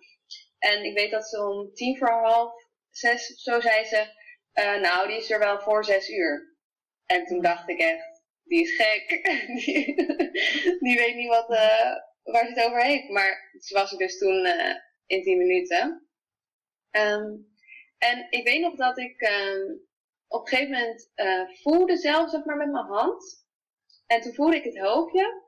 En 0.58 0.84
ik 0.84 0.98
weet 0.98 1.10
dat 1.10 1.28
ze 1.28 1.42
om 1.42 1.74
tien 1.74 1.96
voor 1.98 2.10
half 2.10 2.52
zes, 2.90 3.26
zo 3.26 3.60
zei 3.60 3.84
ze, 3.84 4.06
uh, 4.54 4.80
nou 4.80 5.08
die 5.08 5.16
is 5.16 5.30
er 5.30 5.38
wel 5.38 5.60
voor 5.60 5.84
zes 5.84 6.08
uur. 6.08 6.56
En 7.06 7.24
toen 7.24 7.40
dacht 7.40 7.68
ik 7.68 7.78
echt, 7.78 8.22
die 8.42 8.62
is 8.62 8.76
gek. 8.76 9.08
die, 10.84 10.96
weet 10.96 11.14
niet 11.16 11.28
wat, 11.28 11.50
uh, 11.50 11.92
waar 12.22 12.46
ze 12.46 12.52
het 12.54 12.64
over 12.64 12.82
heeft. 12.82 13.08
Maar 13.08 13.56
ze 13.58 13.74
was 13.74 13.92
er 13.92 13.98
dus 13.98 14.18
toen 14.18 14.46
uh, 14.46 14.74
in 15.06 15.22
10 15.22 15.38
minuten. 15.38 16.08
Um, 16.90 17.54
en 17.98 18.26
ik 18.30 18.44
weet 18.44 18.60
nog 18.60 18.76
dat 18.76 18.98
ik 18.98 19.20
um, 19.20 19.86
op 20.26 20.40
een 20.40 20.48
gegeven 20.48 20.72
moment 20.72 21.12
voelde 21.62 21.96
zelf 21.96 22.30
zeg 22.30 22.44
maar 22.44 22.56
met 22.56 22.70
mijn 22.70 22.84
hand. 22.84 23.44
En 24.06 24.20
toen 24.20 24.34
voelde 24.34 24.56
ik 24.56 24.64
het 24.64 24.78
hoofdje. 24.78 25.44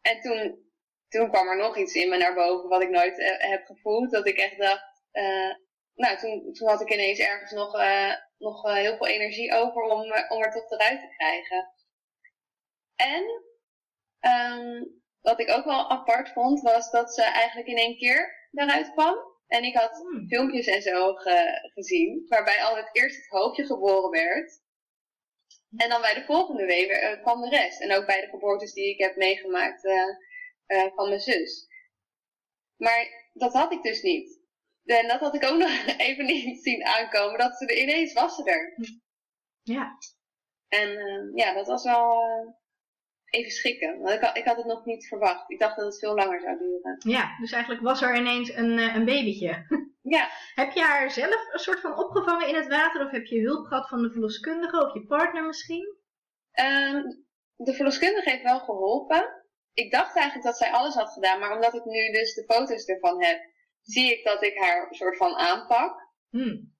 En 0.00 0.20
toen, 0.20 0.61
toen 1.12 1.30
kwam 1.30 1.48
er 1.48 1.56
nog 1.56 1.76
iets 1.76 1.94
in 1.94 2.08
me 2.08 2.16
naar 2.16 2.34
boven 2.34 2.68
wat 2.68 2.82
ik 2.82 2.90
nooit 2.90 3.16
heb 3.38 3.64
gevoeld. 3.66 4.10
Dat 4.10 4.26
ik 4.26 4.36
echt 4.36 4.58
dacht, 4.58 5.02
nou 5.94 6.18
toen, 6.18 6.52
toen 6.52 6.68
had 6.68 6.80
ik 6.80 6.92
ineens 6.92 7.18
ergens 7.18 7.50
nog, 7.50 7.72
nog 8.38 8.74
heel 8.74 8.96
veel 8.96 9.06
energie 9.06 9.52
over 9.52 9.82
om, 9.82 10.00
om 10.28 10.42
er 10.42 10.52
toch 10.52 10.70
eruit 10.70 11.00
te 11.00 11.14
krijgen. 11.16 11.70
En 12.96 13.24
um, 14.32 15.02
wat 15.20 15.40
ik 15.40 15.50
ook 15.50 15.64
wel 15.64 15.90
apart 15.90 16.32
vond, 16.32 16.60
was 16.60 16.90
dat 16.90 17.14
ze 17.14 17.22
eigenlijk 17.22 17.68
in 17.68 17.76
één 17.76 17.96
keer 17.96 18.48
daaruit 18.50 18.92
kwam. 18.92 19.16
En 19.46 19.64
ik 19.64 19.76
had 19.76 19.96
Hmm. 19.96 20.26
filmpjes 20.28 20.66
en 20.66 20.82
zo 20.82 21.14
ge, 21.14 21.70
gezien, 21.74 22.24
waarbij 22.28 22.62
altijd 22.62 22.88
eerst 22.92 23.16
het 23.16 23.28
hoofdje 23.28 23.66
geboren 23.66 24.10
werd. 24.10 24.60
En 25.76 25.88
dan 25.88 26.00
bij 26.00 26.14
de 26.14 26.24
volgende 26.24 26.64
week 26.64 27.18
kwam 27.22 27.40
de 27.40 27.48
rest. 27.48 27.80
En 27.80 27.92
ook 27.92 28.06
bij 28.06 28.20
de 28.20 28.28
geboortes 28.28 28.72
die 28.72 28.88
ik 28.88 28.98
heb 28.98 29.16
meegemaakt 29.16 29.82
uh, 30.72 30.84
uh, 30.84 30.92
van 30.94 31.08
mijn 31.08 31.20
zus. 31.20 31.68
Maar 32.76 33.30
dat 33.32 33.52
had 33.52 33.72
ik 33.72 33.82
dus 33.82 34.02
niet. 34.02 34.40
En 34.84 35.08
dat 35.08 35.20
had 35.20 35.34
ik 35.34 35.44
ook 35.44 35.58
nog 35.66 35.86
even 35.96 36.24
niet 36.24 36.62
zien 36.62 36.84
aankomen. 36.84 37.38
Dat 37.38 37.56
ze 37.56 37.66
er 37.66 37.82
ineens 37.82 38.12
was 38.12 38.34
ze 38.34 38.44
er. 38.44 38.74
Ja. 39.62 39.98
En 40.68 40.88
uh, 40.88 41.34
ja, 41.34 41.54
dat 41.54 41.66
was 41.66 41.84
wel 41.84 42.22
even 43.32 43.50
schrikken. 43.50 43.98
Want 43.98 44.14
ik 44.14 44.20
had, 44.20 44.36
ik 44.36 44.44
had 44.44 44.56
het 44.56 44.66
nog 44.66 44.84
niet 44.84 45.08
verwacht. 45.08 45.50
Ik 45.50 45.58
dacht 45.58 45.76
dat 45.76 45.84
het 45.84 45.98
veel 45.98 46.14
langer 46.14 46.40
zou 46.40 46.58
duren. 46.58 46.96
Ja, 46.98 47.36
dus 47.40 47.52
eigenlijk 47.52 47.82
was 47.82 48.02
er 48.02 48.16
ineens 48.16 48.54
een, 48.54 48.78
uh, 48.78 48.94
een 48.94 49.04
babytje. 49.04 49.66
ja. 50.16 50.28
Heb 50.54 50.72
je 50.72 50.80
haar 50.80 51.10
zelf 51.10 51.52
een 51.52 51.58
soort 51.58 51.80
van 51.80 51.98
opgevangen 51.98 52.48
in 52.48 52.54
het 52.54 52.68
water? 52.68 53.04
Of 53.04 53.10
heb 53.10 53.24
je 53.24 53.40
hulp 53.40 53.66
gehad 53.66 53.88
van 53.88 54.02
de 54.02 54.10
verloskundige 54.10 54.86
of 54.86 54.94
je 54.94 55.06
partner 55.06 55.46
misschien? 55.46 55.96
Um, 56.60 57.26
de 57.56 57.74
verloskundige 57.74 58.30
heeft 58.30 58.42
wel 58.42 58.60
geholpen. 58.60 59.41
Ik 59.74 59.90
dacht 59.90 60.16
eigenlijk 60.16 60.46
dat 60.46 60.56
zij 60.56 60.70
alles 60.70 60.94
had 60.94 61.12
gedaan. 61.12 61.38
Maar 61.38 61.54
omdat 61.54 61.74
ik 61.74 61.84
nu 61.84 62.12
dus 62.12 62.34
de 62.34 62.44
foto's 62.44 62.84
ervan 62.84 63.24
heb, 63.24 63.40
zie 63.82 64.12
ik 64.18 64.24
dat 64.24 64.42
ik 64.42 64.58
haar 64.58 64.88
een 64.88 64.94
soort 64.94 65.16
van 65.16 65.36
aanpak. 65.36 66.10
Hmm. 66.30 66.74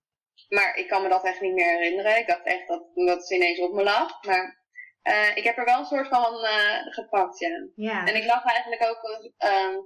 Maar 0.49 0.77
ik 0.77 0.89
kan 0.89 1.03
me 1.03 1.09
dat 1.09 1.25
echt 1.25 1.41
niet 1.41 1.55
meer 1.55 1.79
herinneren. 1.79 2.19
Ik 2.19 2.27
dacht 2.27 2.45
echt 2.45 2.69
dat, 2.69 2.85
dat 2.95 3.27
ze 3.27 3.35
ineens 3.35 3.61
op 3.61 3.73
me 3.73 3.83
lag. 3.83 4.23
Maar 4.25 4.61
uh, 5.03 5.37
ik 5.37 5.45
heb 5.45 5.59
er 5.59 5.65
wel 5.65 5.79
een 5.79 5.85
soort 5.85 6.09
van 6.09 6.35
uh, 6.35 6.93
gepakt, 6.93 7.39
ja. 7.39 7.69
ja. 7.75 8.07
En 8.07 8.17
ik 8.17 8.25
lag 8.25 8.45
eigenlijk 8.45 8.89
ook 8.89 9.31
uh, 9.39 9.79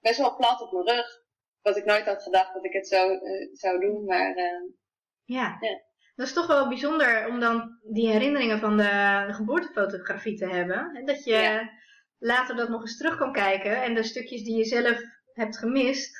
best 0.00 0.18
wel 0.18 0.36
plat 0.36 0.60
op 0.60 0.72
mijn 0.72 0.96
rug. 0.96 1.26
Wat 1.62 1.76
ik 1.76 1.84
nooit 1.84 2.06
had 2.06 2.22
gedacht 2.22 2.54
dat 2.54 2.64
ik 2.64 2.72
het 2.72 2.88
zo 2.88 3.10
uh, 3.10 3.48
zou 3.52 3.80
doen, 3.80 4.04
maar... 4.04 4.36
ja. 5.24 5.56
ja. 5.60 5.86
Dat 6.14 6.26
is 6.26 6.32
toch 6.32 6.46
wel 6.46 6.68
bijzonder 6.68 7.26
om 7.26 7.40
dan 7.40 7.78
die 7.82 8.10
herinneringen 8.10 8.58
van 8.58 8.76
de, 8.76 9.24
de 9.26 9.32
geboortefotografie 9.32 10.36
te 10.36 10.46
hebben. 10.46 11.04
Dat 11.04 11.24
je 11.24 11.32
Ja. 11.32 11.70
Later 12.18 12.56
dat 12.56 12.68
nog 12.68 12.80
eens 12.80 12.96
terug 12.96 13.16
kan 13.16 13.32
kijken 13.32 13.82
en 13.82 13.94
de 13.94 14.02
stukjes 14.02 14.42
die 14.42 14.56
je 14.56 14.64
zelf 14.64 14.98
hebt 15.32 15.58
gemist. 15.58 16.16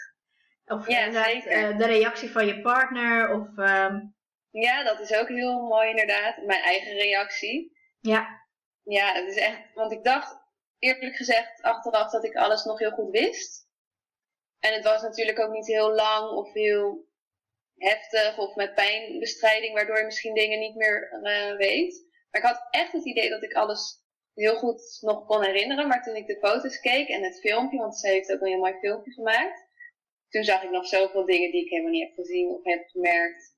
Of 0.65 0.89
Ja, 0.89 1.07
eh, 1.07 1.79
de 1.79 1.87
reactie 1.87 2.31
van 2.31 2.47
je 2.47 2.61
partner. 2.61 3.31
Of 3.31 3.59
ehm, 3.59 4.01
Ja, 4.51 4.85
dat 4.85 5.01
is 5.01 5.15
ook 5.15 5.29
heel 5.29 5.61
mooi 5.61 5.89
inderdaad. 5.89 6.37
Mijn 6.47 6.63
eigen 6.63 6.93
reactie. 6.93 7.77
ja, 8.01 8.43
Ja, 8.83 9.13
het 9.13 9.29
is 9.29 9.37
echt... 9.37 9.75
Want 9.75 9.93
ik 9.93 10.05
dacht 10.05 10.37
eerlijk 10.79 11.17
gezegd 11.17 11.63
achteraf 11.63 12.11
dat 12.11 12.25
ik 12.25 12.35
alles 12.35 12.65
nog 12.65 12.79
heel 12.79 12.91
goed 12.91 13.11
wist. 13.11 13.67
En 14.59 14.75
het 14.75 14.85
was 14.85 15.03
natuurlijk 15.03 15.39
ook 15.39 15.53
niet 15.53 15.67
heel 15.67 15.95
lang 15.95 16.31
of 16.31 16.53
heel 16.53 17.07
heftig 17.77 18.39
of 18.39 18.55
met 18.55 18.75
pijnbestrijding, 18.75 19.75
waardoor 19.75 19.99
je 19.99 20.05
misschien 20.05 20.35
dingen 20.35 20.59
niet 20.59 20.75
meer 20.75 21.21
eh, 21.23 21.57
weet. 21.57 22.07
Maar 22.31 22.41
ik 22.41 22.47
had 22.47 22.67
echt 22.71 22.93
het 22.93 23.05
idee 23.05 23.29
dat 23.29 23.43
ik 23.43 23.55
alles 23.55 24.03
heel 24.38 24.57
goed 24.57 24.98
nog 25.01 25.27
kon 25.27 25.42
herinneren. 25.44 25.88
Maar 25.88 26.03
toen 26.03 26.16
ik 26.16 26.27
de 26.27 26.38
foto's 26.40 26.81
keek 26.81 27.09
en 27.09 27.22
het 27.22 27.40
filmpje, 27.40 27.79
want 27.79 27.96
ze 27.96 28.09
heeft 28.09 28.33
ook 28.33 28.40
een 28.40 28.46
heel 28.46 28.59
mooi 28.59 28.74
filmpje 28.81 29.12
gemaakt. 29.12 29.66
Toen 30.29 30.44
zag 30.44 30.62
ik 30.62 30.70
nog 30.70 30.87
zoveel 30.87 31.24
dingen 31.24 31.51
die 31.51 31.64
ik 31.64 31.70
helemaal 31.70 31.90
niet 31.90 32.09
heb 32.09 32.14
gezien 32.14 32.48
of 32.48 32.64
heb 32.64 32.88
gemerkt. 32.88 33.57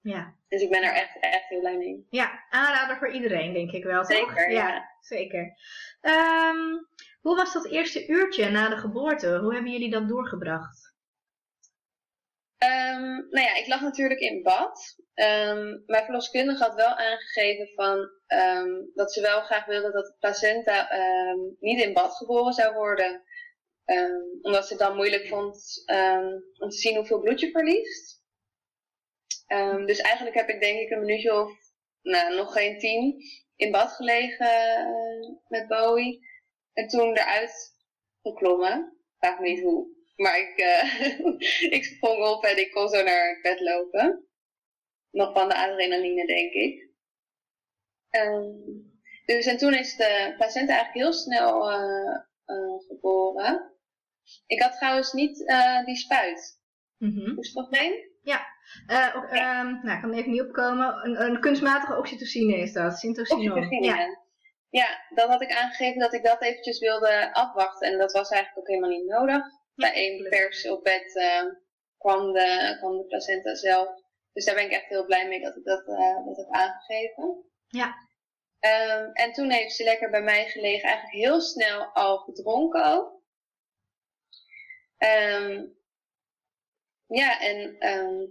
ja. 0.00 0.34
Dus 0.48 0.62
ik 0.62 0.70
ben 0.70 0.82
er 0.82 0.92
echt, 0.92 1.18
echt 1.20 1.48
heel 1.48 1.60
blij 1.60 1.76
mee. 1.76 2.06
ja, 2.10 2.44
aanrader 2.50 2.96
voor 2.96 3.12
iedereen 3.12 3.52
denk 3.52 3.70
ik 3.70 3.84
wel. 3.84 4.02
toch? 4.02 4.16
Zeker, 4.16 4.50
ja. 4.50 4.90
zeker. 5.00 5.56
Ehm, 6.00 6.56
hoe 7.20 7.36
was 7.36 7.52
dat 7.52 7.66
eerste 7.66 8.06
uurtje 8.06 8.50
na 8.50 8.68
de 8.68 8.76
geboorte? 8.76 9.38
Hoe 9.38 9.52
hebben 9.54 9.72
jullie 9.72 9.90
dat 9.90 10.08
doorgebracht? 10.08 10.85
Ehm, 12.58 13.02
nou 13.04 13.40
ja, 13.40 13.54
ik 13.54 13.66
lag 13.66 13.80
natuurlijk 13.80 14.20
in 14.20 14.42
bad. 14.42 14.96
Ehm, 15.14 15.78
mijn 15.86 16.04
verloskundige 16.04 16.62
had 16.62 16.74
wel 16.74 16.94
aangegeven 16.94 17.68
van, 17.74 18.10
ehm, 18.26 18.70
dat 18.94 19.12
ze 19.12 19.20
wel 19.20 19.40
graag 19.40 19.64
wilde 19.64 19.92
dat 19.92 20.04
de 20.04 20.14
placenta 20.18 20.88
niet 21.60 21.80
in 21.82 21.92
bad 21.92 22.16
geboren 22.16 22.52
zou 22.52 22.74
worden. 22.74 23.22
Omdat 24.42 24.66
ze 24.66 24.72
het 24.72 24.82
dan 24.82 24.96
moeilijk 24.96 25.26
vond 25.26 25.84
om 26.58 26.68
te 26.68 26.76
zien 26.76 26.96
hoeveel 26.96 27.20
bloed 27.20 27.40
je 27.40 27.50
verliest. 27.50 28.22
Dus 29.86 29.98
eigenlijk 29.98 30.36
heb 30.36 30.48
ik 30.48 30.60
denk 30.60 30.78
ik 30.78 30.90
een 30.90 31.00
minuutje 31.00 31.34
of 31.34 31.50
nou, 32.02 32.34
nog 32.34 32.52
geen 32.52 32.78
tien 32.78 33.22
in 33.56 33.70
bad 33.70 33.92
gelegen 33.92 34.46
eh, 34.46 35.28
met 35.48 35.68
Bowie. 35.68 36.28
En 36.72 36.88
toen 36.88 37.16
eruit 37.16 37.74
geklommen. 38.22 38.98
Vraag 39.18 39.38
me 39.38 39.48
niet 39.48 39.62
hoe. 39.62 39.95
Maar 40.16 40.38
ik, 40.38 40.56
eh, 40.56 41.18
ik 41.76 41.84
sprong 41.84 42.24
op 42.24 42.44
en 42.44 42.58
ik 42.58 42.70
kon 42.70 42.88
zo 42.88 43.02
naar 43.02 43.28
het 43.28 43.42
bed 43.42 43.60
lopen. 43.60 44.24
Nog 45.10 45.32
van 45.32 45.48
de 45.48 45.54
adrenaline, 45.54 46.26
denk 46.26 46.52
ik. 46.52 46.88
Ehm, 48.10 48.50
dus 49.26 49.46
en 49.46 49.56
toen 49.56 49.74
is 49.74 49.96
de 49.96 50.34
placenta 50.36 50.72
eigenlijk 50.72 51.04
heel 51.04 51.12
snel 51.12 51.70
eh, 51.70 52.16
eh, 52.44 52.78
geboren. 52.88 53.74
Ik 54.46 54.62
had 54.62 54.76
trouwens 54.76 55.12
niet 55.12 55.36
die 55.84 55.96
spuit. 55.96 56.60
Mhm. 56.96 57.34
Moest 57.34 57.54
het 57.54 57.70
nog 57.70 57.80
heen? 57.80 58.14
Ook, 59.14 59.24
ehm, 59.24 59.66
nou, 59.82 59.90
ik 59.90 60.00
kan 60.00 60.12
er 60.12 60.18
even 60.18 60.30
niet 60.30 60.42
opkomen. 60.42 61.04
Een, 61.04 61.22
een 61.22 61.40
kunstmatige 61.40 61.96
oxytocine 61.96 62.56
is 62.56 62.72
dat. 62.72 62.98
Syntocinon. 62.98 63.50
Oxytocine. 63.50 63.86
Ja. 63.86 63.96
Ja. 63.96 64.18
ja, 64.70 64.86
dat 65.14 65.28
had 65.28 65.42
ik 65.42 65.52
aangegeven 65.52 66.00
dat 66.00 66.14
ik 66.14 66.24
dat 66.24 66.42
eventjes 66.42 66.78
wilde 66.78 67.34
afwachten. 67.34 67.92
En 67.92 67.98
dat 67.98 68.12
was 68.12 68.30
eigenlijk 68.30 68.58
ook 68.58 68.74
helemaal 68.74 68.98
niet 68.98 69.06
nodig. 69.06 69.42
Bij 69.76 69.92
één 69.92 70.28
pers 70.28 70.68
op 70.68 70.84
bed 70.84 71.16
eh, 71.16 71.44
kwam, 71.98 72.32
de, 72.32 72.76
kwam 72.78 72.96
de 72.96 73.04
placenta 73.06 73.54
zelf. 73.54 73.88
Dus 74.32 74.44
daar 74.44 74.54
ben 74.54 74.64
ik 74.64 74.72
echt 74.72 74.88
heel 74.88 75.04
blij 75.04 75.28
mee 75.28 75.40
dat 75.40 75.56
ik 75.56 75.64
dat, 75.64 75.86
eh, 75.86 76.26
dat 76.26 76.36
heb 76.36 76.50
aangegeven. 76.50 77.44
Ja. 77.66 77.94
Ehm, 78.58 79.10
en 79.12 79.32
toen 79.32 79.50
heeft 79.50 79.74
ze 79.74 79.84
lekker 79.84 80.10
bij 80.10 80.22
mij 80.22 80.48
gelegen, 80.48 80.88
eigenlijk 80.88 81.24
heel 81.24 81.40
snel 81.40 81.84
al 81.84 82.18
gedronken 82.18 82.84
ook. 82.84 83.22
Ehm, 84.96 85.66
ja, 87.06 87.40
en 87.40 87.78
ehm, 87.78 88.26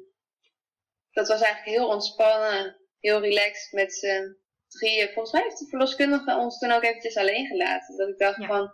dat 1.12 1.28
was 1.28 1.42
eigenlijk 1.42 1.78
heel 1.78 1.88
ontspannen, 1.88 2.78
heel 3.00 3.22
relaxed 3.22 3.72
met 3.72 3.94
z'n 3.94 4.38
drieën. 4.68 5.08
Volgens 5.14 5.32
mij 5.32 5.42
heeft 5.44 5.60
de 5.60 5.68
verloskundige 5.68 6.36
ons 6.38 6.58
toen 6.60 6.72
ook 6.72 6.84
eventjes 6.84 7.18
alleen 7.18 7.46
gelaten. 7.46 7.98
Dat 7.98 8.10
ik 8.10 8.18
dacht 8.18 8.42
Ja. 8.42 8.48
van, 8.48 8.74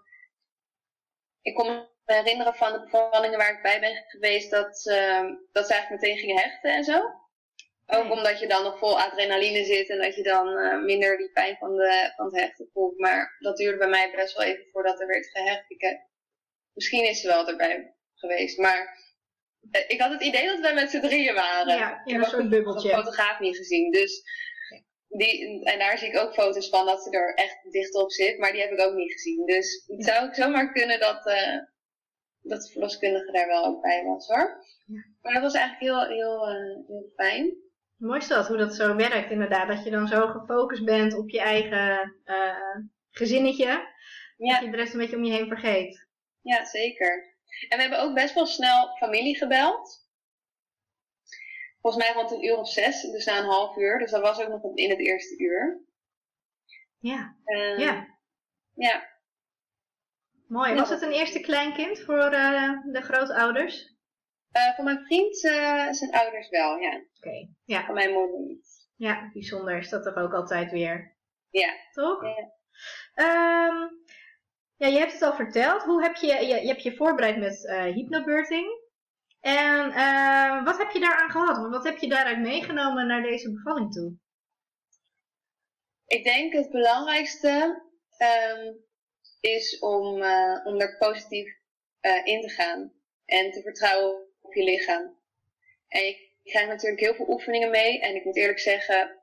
ik 1.41 1.55
kon 1.55 1.89
me 2.05 2.13
herinneren 2.13 2.55
van 2.55 2.71
de 2.73 2.79
bevallingen 2.81 3.37
waar 3.37 3.53
ik 3.53 3.61
bij 3.61 3.79
ben 3.79 4.03
geweest, 4.07 4.51
dat, 4.51 4.85
ehm, 4.87 5.25
dat 5.51 5.67
ze 5.67 5.73
eigenlijk 5.73 6.01
meteen 6.01 6.17
gingen 6.17 6.41
hechten 6.41 6.71
en 6.75 6.83
zo. 6.83 6.97
Ook 7.85 8.03
Nee. 8.03 8.11
omdat 8.11 8.39
je 8.39 8.47
dan 8.47 8.63
nog 8.63 8.77
vol 8.77 8.99
adrenaline 8.99 9.63
zit 9.65 9.89
en 9.89 9.97
dat 10.01 10.15
je 10.15 10.23
dan 10.23 10.57
eh, 10.57 10.81
minder 10.83 11.17
die 11.17 11.31
pijn 11.31 11.57
van, 11.57 11.75
de, 11.75 12.13
van 12.15 12.25
het 12.25 12.35
hechten 12.35 12.69
voelt. 12.73 12.97
Maar 12.97 13.35
dat 13.39 13.57
duurde 13.57 13.77
bij 13.77 13.87
mij 13.87 14.11
best 14.15 14.37
wel 14.37 14.45
even 14.47 14.65
voordat 14.71 14.99
er 15.01 15.07
werd 15.07 15.25
gehecht. 15.31 15.63
Ik 15.67 15.81
heb, 15.81 15.99
misschien 16.73 17.03
is 17.07 17.21
ze 17.21 17.27
wel 17.27 17.47
erbij 17.47 17.95
geweest, 18.15 18.57
maar 18.57 18.99
eh, 19.71 19.81
ik 19.87 20.01
had 20.01 20.11
het 20.11 20.21
idee 20.23 20.47
dat 20.47 20.59
wij 20.59 20.73
met 20.73 20.89
z'n 20.89 20.99
drieën 21.01 21.33
waren. 21.33 21.77
Ja, 21.77 21.91
ik 21.91 22.07
in 22.07 22.13
heb 22.13 22.21
een 22.21 22.27
ook 22.27 22.29
soort 22.33 22.43
de 22.43 22.49
bubbeltje. 22.49 22.89
fotograaf 22.89 23.39
niet 23.39 23.57
gezien, 23.57 23.91
dus 23.91 24.23
die, 25.07 25.63
en 25.65 25.79
daar 25.79 25.97
zie 25.97 26.07
ik 26.07 26.19
ook 26.19 26.33
foto's 26.33 26.69
van 26.69 26.85
dat 26.85 27.03
ze 27.03 27.09
er 27.11 27.33
echt 27.33 27.71
dicht 27.71 27.95
op 27.95 28.11
zit, 28.11 28.37
maar 28.37 28.51
die 28.51 28.61
heb 28.61 28.71
ik 28.71 28.79
ook 28.79 28.93
niet 28.93 29.11
gezien. 29.11 29.45
Dus 29.45 29.83
het 29.87 30.03
zou 30.05 30.27
ook 30.27 30.35
zomaar 30.35 30.71
kunnen 30.71 30.99
dat, 30.99 31.25
eh, 31.27 31.57
dat 32.41 32.61
de 32.61 32.71
verloskundige 32.71 33.31
daar 33.31 33.47
wel 33.47 33.65
ook 33.65 33.81
bij 33.81 34.03
was 34.03 34.27
hoor. 34.27 34.65
Ja. 34.85 35.05
Maar 35.21 35.33
dat 35.33 35.41
was 35.41 35.53
eigenlijk 35.53 35.83
heel, 35.91 36.07
heel, 36.17 36.47
eh, 36.47 36.87
heel 36.87 37.11
fijn. 37.15 37.53
Mooi 37.97 38.19
is 38.19 38.27
dat, 38.27 38.47
hoe 38.47 38.57
dat 38.57 38.75
zo 38.75 38.95
werkt 38.95 39.31
inderdaad. 39.31 39.67
Dat 39.67 39.83
je 39.83 39.89
dan 39.89 40.07
zo 40.07 40.27
gefocust 40.27 40.85
bent 40.85 41.13
op 41.17 41.29
je 41.29 41.39
eigen 41.41 42.15
eh, 42.23 42.75
gezinnetje. 43.11 43.89
Ja. 44.37 44.53
Dat 44.53 44.63
je 44.63 44.71
de 44.71 44.77
rest 44.77 44.93
een 44.93 44.99
beetje 44.99 45.15
om 45.15 45.23
je 45.23 45.33
heen 45.33 45.47
vergeet. 45.47 46.07
Ja, 46.41 46.65
zeker. 46.65 47.35
En 47.69 47.77
we 47.77 47.81
hebben 47.83 48.01
ook 48.01 48.13
best 48.13 48.33
wel 48.33 48.45
snel 48.45 48.97
familie 48.97 49.37
gebeld. 49.37 50.09
Volgens 51.81 52.03
mij 52.03 52.13
rond 52.13 52.31
een 52.31 52.45
uur 52.45 52.57
of 52.57 52.69
zes, 52.69 53.01
dus 53.01 53.25
na 53.25 53.37
een 53.37 53.45
half 53.45 53.77
uur. 53.77 53.99
Dus 53.99 54.11
dat 54.11 54.21
was 54.21 54.41
ook 54.41 54.49
nog 54.49 54.75
in 54.75 54.89
het 54.89 54.99
eerste 54.99 55.37
uur. 55.37 55.81
Ja, 56.99 57.35
Eh, 57.45 57.77
ja. 57.79 58.07
ja. 58.73 59.09
Mooi. 60.51 60.73
Was 60.73 60.89
het 60.89 61.01
een 61.01 61.11
eerste 61.11 61.39
kleinkind 61.39 61.99
voor 61.99 62.31
eh, 62.31 62.71
de 62.91 63.01
grootouders? 63.01 63.95
Eh, 64.51 64.75
van 64.75 64.85
mijn 64.85 65.05
vriend 65.05 65.43
eh, 65.43 65.91
zijn 65.91 66.11
ouders 66.11 66.49
wel, 66.49 66.77
ja. 66.77 67.01
Oké, 67.17 67.47
ja. 67.63 67.85
Van 67.85 67.93
mijn 67.93 68.13
moeder 68.13 68.39
niet. 68.39 68.89
ja, 68.95 69.29
bijzonder 69.33 69.77
is 69.77 69.89
dat 69.89 70.03
toch 70.03 70.15
ook 70.15 70.33
altijd 70.33 70.71
weer. 70.71 71.17
Ja. 71.49 71.73
Toch? 71.91 72.23
Ja. 72.23 72.51
Ehm, 73.13 73.89
ja, 74.75 74.87
je 74.87 74.97
hebt 74.97 75.13
het 75.13 75.21
al 75.21 75.33
verteld. 75.33 75.83
Hoe 75.83 76.03
heb 76.03 76.15
je 76.15 76.27
je, 76.27 76.45
je, 76.45 76.67
hebt 76.67 76.83
je 76.83 76.95
voorbereid 76.95 77.37
met 77.37 77.67
eh 77.67 77.83
hypnobirthing? 77.83 78.79
En 79.39 79.91
eh, 79.91 80.63
wat 80.63 80.77
heb 80.77 80.91
je 80.91 80.99
daaraan 80.99 81.29
gehad? 81.29 81.69
Wat 81.69 81.83
heb 81.83 81.97
je 81.97 82.09
daaruit 82.09 82.39
meegenomen 82.39 83.07
naar 83.07 83.21
deze 83.21 83.51
bevalling 83.51 83.93
toe? 83.93 84.13
Ik 86.05 86.23
denk 86.23 86.53
het 86.53 86.69
belangrijkste 86.69 87.83
ehm, 88.17 88.73
is 89.41 89.79
om, 89.79 90.21
eh, 90.21 90.61
om 90.63 90.79
er 90.79 90.97
positief 90.97 91.59
eh, 91.99 92.25
in 92.25 92.41
te 92.41 92.49
gaan. 92.49 92.93
En 93.25 93.51
te 93.51 93.61
vertrouwen 93.61 94.27
op 94.41 94.53
je 94.53 94.63
lichaam. 94.63 95.19
En 95.87 96.05
je 96.05 96.29
krijgt 96.43 96.69
natuurlijk 96.69 97.01
heel 97.01 97.15
veel 97.15 97.29
oefeningen 97.29 97.69
mee. 97.69 97.99
En 97.99 98.15
ik 98.15 98.23
moet 98.23 98.37
eerlijk 98.37 98.59
zeggen, 98.59 99.19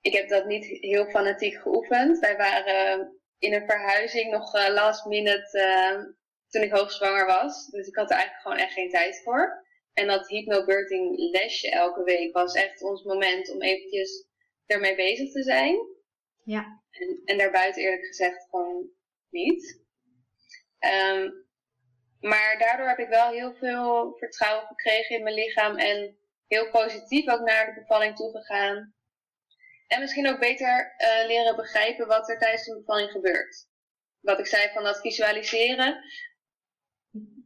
ik 0.00 0.12
heb 0.12 0.28
dat 0.28 0.46
niet 0.46 0.64
heel 0.64 1.10
fanatiek 1.10 1.54
geoefend. 1.54 2.18
Wij 2.18 2.36
waren 2.36 3.20
in 3.38 3.52
een 3.52 3.66
verhuizing 3.66 4.30
nog 4.30 4.54
eh, 4.54 4.72
last 4.72 5.04
minute 5.06 6.16
toen 6.48 6.62
ik 6.62 6.72
hoogzwanger 6.72 7.26
was. 7.26 7.66
Dus 7.66 7.86
ik 7.86 7.96
had 7.96 8.10
er 8.10 8.16
eigenlijk 8.16 8.42
gewoon 8.42 8.58
echt 8.58 8.72
geen 8.72 8.90
tijd 8.90 9.20
voor. 9.24 9.64
En 9.92 10.06
dat 10.06 10.28
hypnobirthing 10.28 11.18
lesje 11.18 11.70
elke 11.70 12.02
week 12.02 12.32
was 12.34 12.54
echt 12.54 12.82
ons 12.82 13.02
moment 13.02 13.50
om 13.50 13.62
eventjes 13.62 14.26
ermee 14.66 14.94
bezig 14.94 15.32
te 15.32 15.42
zijn. 15.42 15.76
Ja. 16.44 16.82
En, 16.90 17.22
en 17.24 17.38
daarbuiten 17.38 17.82
eerlijk 17.82 18.06
gezegd 18.06 18.46
gewoon 18.50 18.90
niet. 19.32 19.80
Ehm, 20.78 21.30
maar 22.20 22.58
daardoor 22.58 22.86
heb 22.86 22.98
ik 22.98 23.08
wel 23.08 23.30
heel 23.30 23.54
veel 23.54 24.16
vertrouwen 24.18 24.66
gekregen 24.66 25.16
in 25.16 25.22
mijn 25.22 25.34
lichaam 25.34 25.76
en 25.76 26.16
heel 26.46 26.70
positief 26.70 27.28
ook 27.28 27.40
naar 27.40 27.66
de 27.66 27.80
bevalling 27.80 28.16
toegegaan. 28.16 28.94
En 29.86 30.00
misschien 30.00 30.28
ook 30.28 30.38
beter 30.38 30.94
uh, 30.98 31.26
leren 31.26 31.56
begrijpen 31.56 32.06
wat 32.06 32.28
er 32.28 32.38
tijdens 32.38 32.64
de 32.64 32.76
bevalling 32.78 33.10
gebeurt. 33.10 33.68
Wat 34.20 34.38
ik 34.38 34.46
zei 34.46 34.72
van 34.72 34.82
dat 34.82 35.00
visualiseren, 35.00 36.04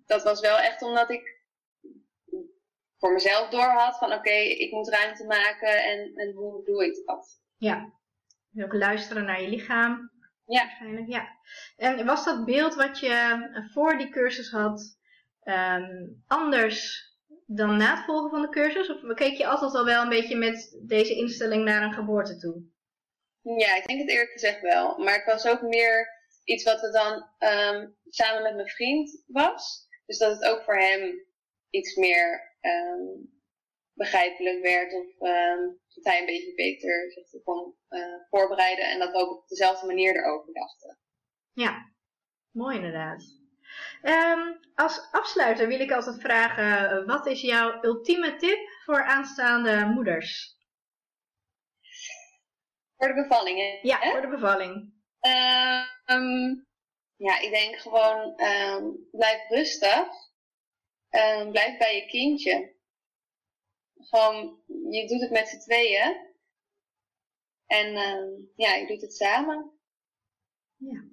dat 0.07 0.23
was 0.23 0.41
wel 0.41 0.59
echt 0.59 0.83
omdat 0.83 1.11
ik 1.11 1.37
voor 2.99 3.13
mezelf 3.13 3.49
doorhad 3.49 3.99
van 3.99 4.13
oké, 4.13 4.31
ik 4.35 4.73
moet 4.73 4.89
ruimte 4.89 5.25
maken 5.25 5.85
en, 5.85 6.13
en 6.15 6.33
hoe 6.33 6.65
doe 6.65 6.85
ik 6.87 7.07
dat? 7.07 7.41
Ja, 7.57 7.93
ook 8.59 8.73
luisteren 8.73 9.25
naar 9.25 9.43
je 9.43 9.49
lichaam. 9.49 10.11
Ja. 10.47 10.61
Waarschijnlijk, 10.61 11.09
ja. 11.09 11.29
En 11.77 12.07
was 12.07 12.25
dat 12.25 12.45
beeld 12.45 12.75
wat 12.75 12.99
je 12.99 13.09
eh, 13.09 13.73
voor 13.73 13.99
die 13.99 14.09
cursus 14.09 14.51
had 14.51 14.99
um, 15.45 16.23
anders 16.27 17.05
dan 17.47 17.77
na 17.77 17.97
het 17.97 18.05
volgen 18.05 18.31
van 18.31 18.43
de 18.43 18.49
cursus? 18.49 18.91
Of 18.91 19.15
keek 19.15 19.37
je 19.37 19.47
altijd 19.47 19.75
al 19.75 19.85
wel 19.85 20.03
een 20.03 20.09
beetje 20.09 20.37
met 20.37 20.79
deze 20.83 21.15
instelling 21.15 21.65
naar 21.65 21.83
een 21.83 21.93
geboorte 21.93 22.37
toe? 22.37 22.63
Ja, 23.43 23.77
ik 23.77 23.87
denk 23.87 24.01
het 24.01 24.09
eerlijk 24.09 24.31
gezegd 24.31 24.61
wel. 24.61 24.99
Maar 24.99 25.15
het 25.15 25.25
was 25.25 25.47
ook 25.47 25.63
meer 25.63 26.09
iets 26.45 26.65
wat 26.65 26.83
er 26.83 26.93
dan 26.93 27.13
um, 27.39 27.97
samen 28.09 28.43
met 28.43 28.55
mijn 28.55 28.69
vriend 28.69 29.23
was. 29.27 29.89
Dus 30.07 30.19
dat 30.19 30.31
het 30.31 30.45
ook 30.45 30.63
voor 30.63 30.79
hem 30.79 31.25
iets 31.71 31.95
meer 31.95 32.57
um, 32.61 33.36
begrijpelijk 33.97 34.63
werd. 34.63 34.93
Of 34.93 35.29
um, 35.29 35.81
dat 35.95 36.05
hij 36.05 36.21
een 36.21 36.27
beetje 36.27 36.55
beter 36.55 37.11
zich 37.11 37.43
kon 37.43 37.75
uh, 37.89 38.15
voorbereiden. 38.31 38.91
En 38.91 38.99
dat 38.99 39.13
we 39.13 39.19
ook 39.19 39.39
op 39.39 39.49
dezelfde 39.49 39.87
manier 39.87 40.17
erover 40.17 40.53
dachten. 40.53 40.99
Ja, 41.53 41.93
mooi 42.51 42.77
inderdaad. 42.77 43.25
Um, 44.03 44.61
als 44.75 45.09
afsluiter 45.11 45.69
wil 45.69 45.81
ik 45.81 45.93
altijd 45.93 46.21
vragen, 46.21 47.07
wat 47.07 47.27
is 47.27 47.41
jouw 47.41 47.85
ultieme 47.85 48.37
tip 48.37 48.69
voor 48.85 49.03
aanstaande 49.03 49.87
moeders? 49.87 50.55
Voor 52.97 53.09
de 53.09 53.15
bevallingen? 53.15 53.79
Ja, 53.83 54.11
voor 54.11 54.21
de 54.21 54.29
bevalling. 54.29 54.95
Um, 56.07 56.67
ja, 57.17 57.41
ik 57.41 57.51
denk 57.51 57.77
gewoon 57.77 58.41
um, 58.41 59.09
blijf 59.11 59.49
rustig. 59.49 60.09
Blijf 61.51 61.79
bij 61.79 61.97
je 61.97 62.07
kindje. 62.07 62.76
Gewoon, 63.99 64.61
je 64.91 65.07
doet 65.07 65.21
het 65.21 65.31
met 65.31 65.49
z'n 65.49 65.59
tweeën. 65.59 66.35
En 67.67 67.93
ja, 68.57 68.75
je 68.75 68.87
doet 68.87 69.01
het 69.01 69.15
samen. 69.15 69.71
Ja. 70.77 71.05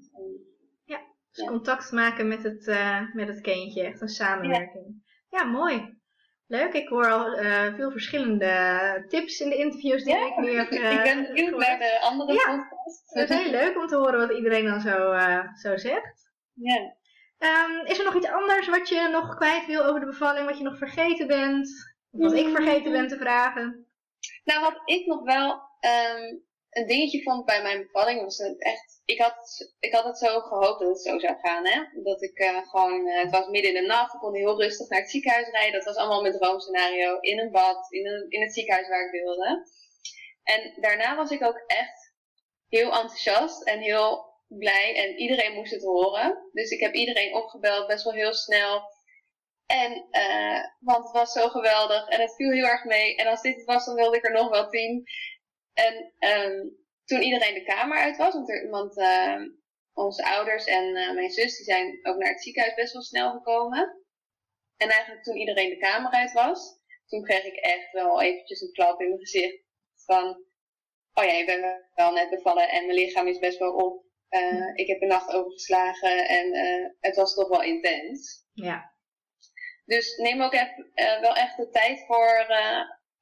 Ja, 0.86 1.02
dus 1.32 1.46
contact 1.48 1.92
maken 1.92 2.28
met 2.28 2.44
het, 2.44 2.68
uh, 2.68 3.14
met 3.14 3.28
het 3.28 3.42
kindje. 3.42 3.84
Echt 3.84 4.02
een 4.02 4.08
samenwerking. 4.08 5.04
Ja, 5.30 5.40
ja 5.40 5.44
mooi. 5.44 6.02
Leuk, 6.48 6.74
ik 6.74 6.88
hoor 6.88 7.12
al 7.12 7.40
uh, 7.40 7.76
veel 7.76 7.92
verschillende 7.92 9.06
tips 9.08 9.40
in 9.40 9.50
de 9.50 9.56
interviews 9.56 10.04
die 10.04 10.16
ja, 10.16 10.26
ik 10.26 10.38
nu 10.38 10.58
heb 10.58 10.72
uh, 10.72 10.94
Ik 10.98 11.04
ben 11.04 11.24
benieuwd 11.24 11.58
naar 11.58 11.80
de 11.80 12.00
andere 12.02 12.34
ja, 12.34 12.58
podcast. 12.58 13.14
Het 13.14 13.30
is 13.30 13.38
heel 13.38 13.52
leuk 13.52 13.78
om 13.78 13.88
te 13.88 13.96
horen 13.96 14.28
wat 14.28 14.38
iedereen 14.38 14.66
dan 14.66 14.82
zo, 14.82 15.14
uh, 15.14 15.54
zo 15.56 15.78
zegt. 15.78 16.32
Ja. 16.54 16.96
Um, 17.40 17.86
is 17.86 17.98
er 17.98 18.06
nog 18.06 18.16
iets 18.16 18.28
anders 18.28 18.68
wat 18.68 18.90
je 18.90 19.10
nog 19.12 19.36
kwijt 19.36 19.66
wil 19.66 19.84
over 19.84 20.00
de 20.00 20.06
bevalling, 20.06 20.46
wat 20.46 20.58
je 20.58 20.64
nog 20.64 20.78
vergeten 20.78 21.28
bent? 21.28 21.93
Wat 22.18 22.34
ik 22.34 22.48
vergeten 22.48 22.92
ben 22.92 23.08
te 23.08 23.18
vragen? 23.18 23.88
Nou, 24.44 24.62
wat 24.62 24.82
ik 24.86 25.06
nog 25.06 25.24
wel 25.24 25.52
um, 25.52 26.44
een 26.70 26.88
dingetje 26.88 27.22
vond 27.24 27.46
bij 27.46 27.62
mijn 27.62 27.82
bevalling 27.82 28.22
was 28.22 28.38
het 28.38 28.64
echt. 28.64 29.02
Ik 29.06 29.22
had, 29.22 29.74
ik 29.80 29.94
had 29.94 30.04
het 30.04 30.18
zo 30.18 30.40
gehoopt 30.40 30.80
dat 30.80 30.90
het 30.90 31.02
zo 31.02 31.20
zou 31.20 31.38
gaan, 31.42 31.68
hè? 31.68 32.02
Dat 32.04 32.22
ik 32.22 32.40
uh, 32.40 32.68
gewoon. 32.68 33.08
Uh, 33.08 33.22
het 33.22 33.32
was 33.32 33.48
midden 33.48 33.76
in 33.76 33.82
de 33.82 33.88
nacht, 33.88 34.14
ik 34.14 34.20
kon 34.20 34.36
heel 34.36 34.62
rustig 34.62 34.90
naar 34.90 35.00
het 35.00 35.10
ziekenhuis 35.10 35.50
rijden. 35.50 35.74
Dat 35.74 35.84
was 35.84 35.96
allemaal 35.96 36.22
mijn 36.22 36.38
droomscenario. 36.38 37.20
In 37.20 37.40
een 37.40 37.52
bad, 37.52 37.92
in, 37.92 38.08
een, 38.08 38.26
in 38.30 38.42
het 38.42 38.54
ziekenhuis 38.54 38.88
waar 38.88 39.06
ik 39.06 39.22
wilde. 39.22 39.68
En 40.44 40.82
daarna 40.82 41.16
was 41.16 41.32
ik 41.32 41.44
ook 41.44 41.64
echt 41.68 42.14
heel 42.68 42.92
enthousiast 42.92 43.64
en 43.64 43.80
heel 43.80 44.26
blij. 44.48 44.96
En 44.96 45.18
iedereen 45.18 45.54
moest 45.54 45.72
het 45.72 45.84
horen. 45.84 46.50
Dus 46.52 46.70
ik 46.70 46.80
heb 46.80 46.94
iedereen 46.94 47.34
opgebeld, 47.34 47.88
best 47.88 48.04
wel 48.04 48.14
heel 48.14 48.34
snel. 48.34 48.82
En, 49.82 50.08
uh, 50.12 50.64
want 50.80 51.04
het 51.04 51.14
was 51.14 51.32
zo 51.32 51.48
geweldig 51.50 52.08
en 52.08 52.22
het 52.22 52.36
viel 52.36 52.52
heel 52.52 52.66
erg 52.66 52.84
mee. 52.84 53.16
En 53.16 53.28
als 53.28 53.42
dit 53.42 53.56
het 53.56 53.66
was, 53.66 53.86
dan 53.86 53.96
wilde 53.96 54.18
ik 54.18 54.26
er 54.26 54.32
nog 54.32 54.50
wel 54.50 54.70
tien. 54.70 55.04
En 55.74 56.14
um, 56.20 56.78
toen 57.06 57.22
iedereen 57.22 57.54
de 57.54 57.64
kamer 57.64 57.98
uit 57.98 58.18
was, 58.18 58.34
want, 58.34 58.50
er, 58.50 58.70
want 58.70 58.98
uh, 58.98 59.42
onze 59.94 60.26
ouders 60.26 60.66
en 60.66 60.84
uh, 60.84 61.14
mijn 61.14 61.30
zus 61.30 61.56
die 61.58 61.66
zijn 61.66 62.00
ook 62.04 62.18
naar 62.18 62.30
het 62.30 62.44
ziekenhuis 62.44 62.76
best 62.76 62.94
wel 62.94 63.02
snel 63.02 63.32
gekomen. 63.32 64.04
En 64.78 64.90
eigenlijk 64.90 65.24
toen 65.24 65.38
iedereen 65.38 65.70
de 65.70 65.78
kamer 65.78 66.12
uit 66.12 66.32
was, 66.32 66.80
toen 67.06 67.24
kreeg 67.24 67.44
ik 67.44 67.56
echt 67.56 67.92
wel 67.92 68.22
eventjes 68.22 68.62
een 68.62 68.72
klap 68.72 69.02
in 69.02 69.08
mijn 69.08 69.20
gezicht 69.20 69.64
van, 70.06 70.46
oh 71.14 71.24
ja, 71.24 71.32
ik 71.32 71.46
ben 71.46 71.90
wel 71.96 72.12
net 72.12 72.30
bevallen 72.30 72.70
en 72.70 72.86
mijn 72.86 72.98
lichaam 72.98 73.28
is 73.28 73.40
best 73.40 73.60
wel 73.60 73.74
op. 73.74 74.06
Uh, 74.30 74.72
ik 74.74 74.88
heb 74.88 75.02
een 75.02 75.08
nacht 75.08 75.34
overgeslagen 75.34 76.28
en 76.28 76.54
het 77.00 77.16
was 77.16 77.34
toch 77.34 77.48
wel 77.48 77.64
intens. 77.64 78.46
Ja. 78.54 78.93
Dus 79.86 80.18
neem 80.18 80.42
ook 80.42 80.54
even, 80.54 80.92
uh, 80.96 81.20
wel 81.22 81.36
echt 81.36 81.58
de 81.58 81.70
tijd 81.70 82.06
voor, 82.06 82.46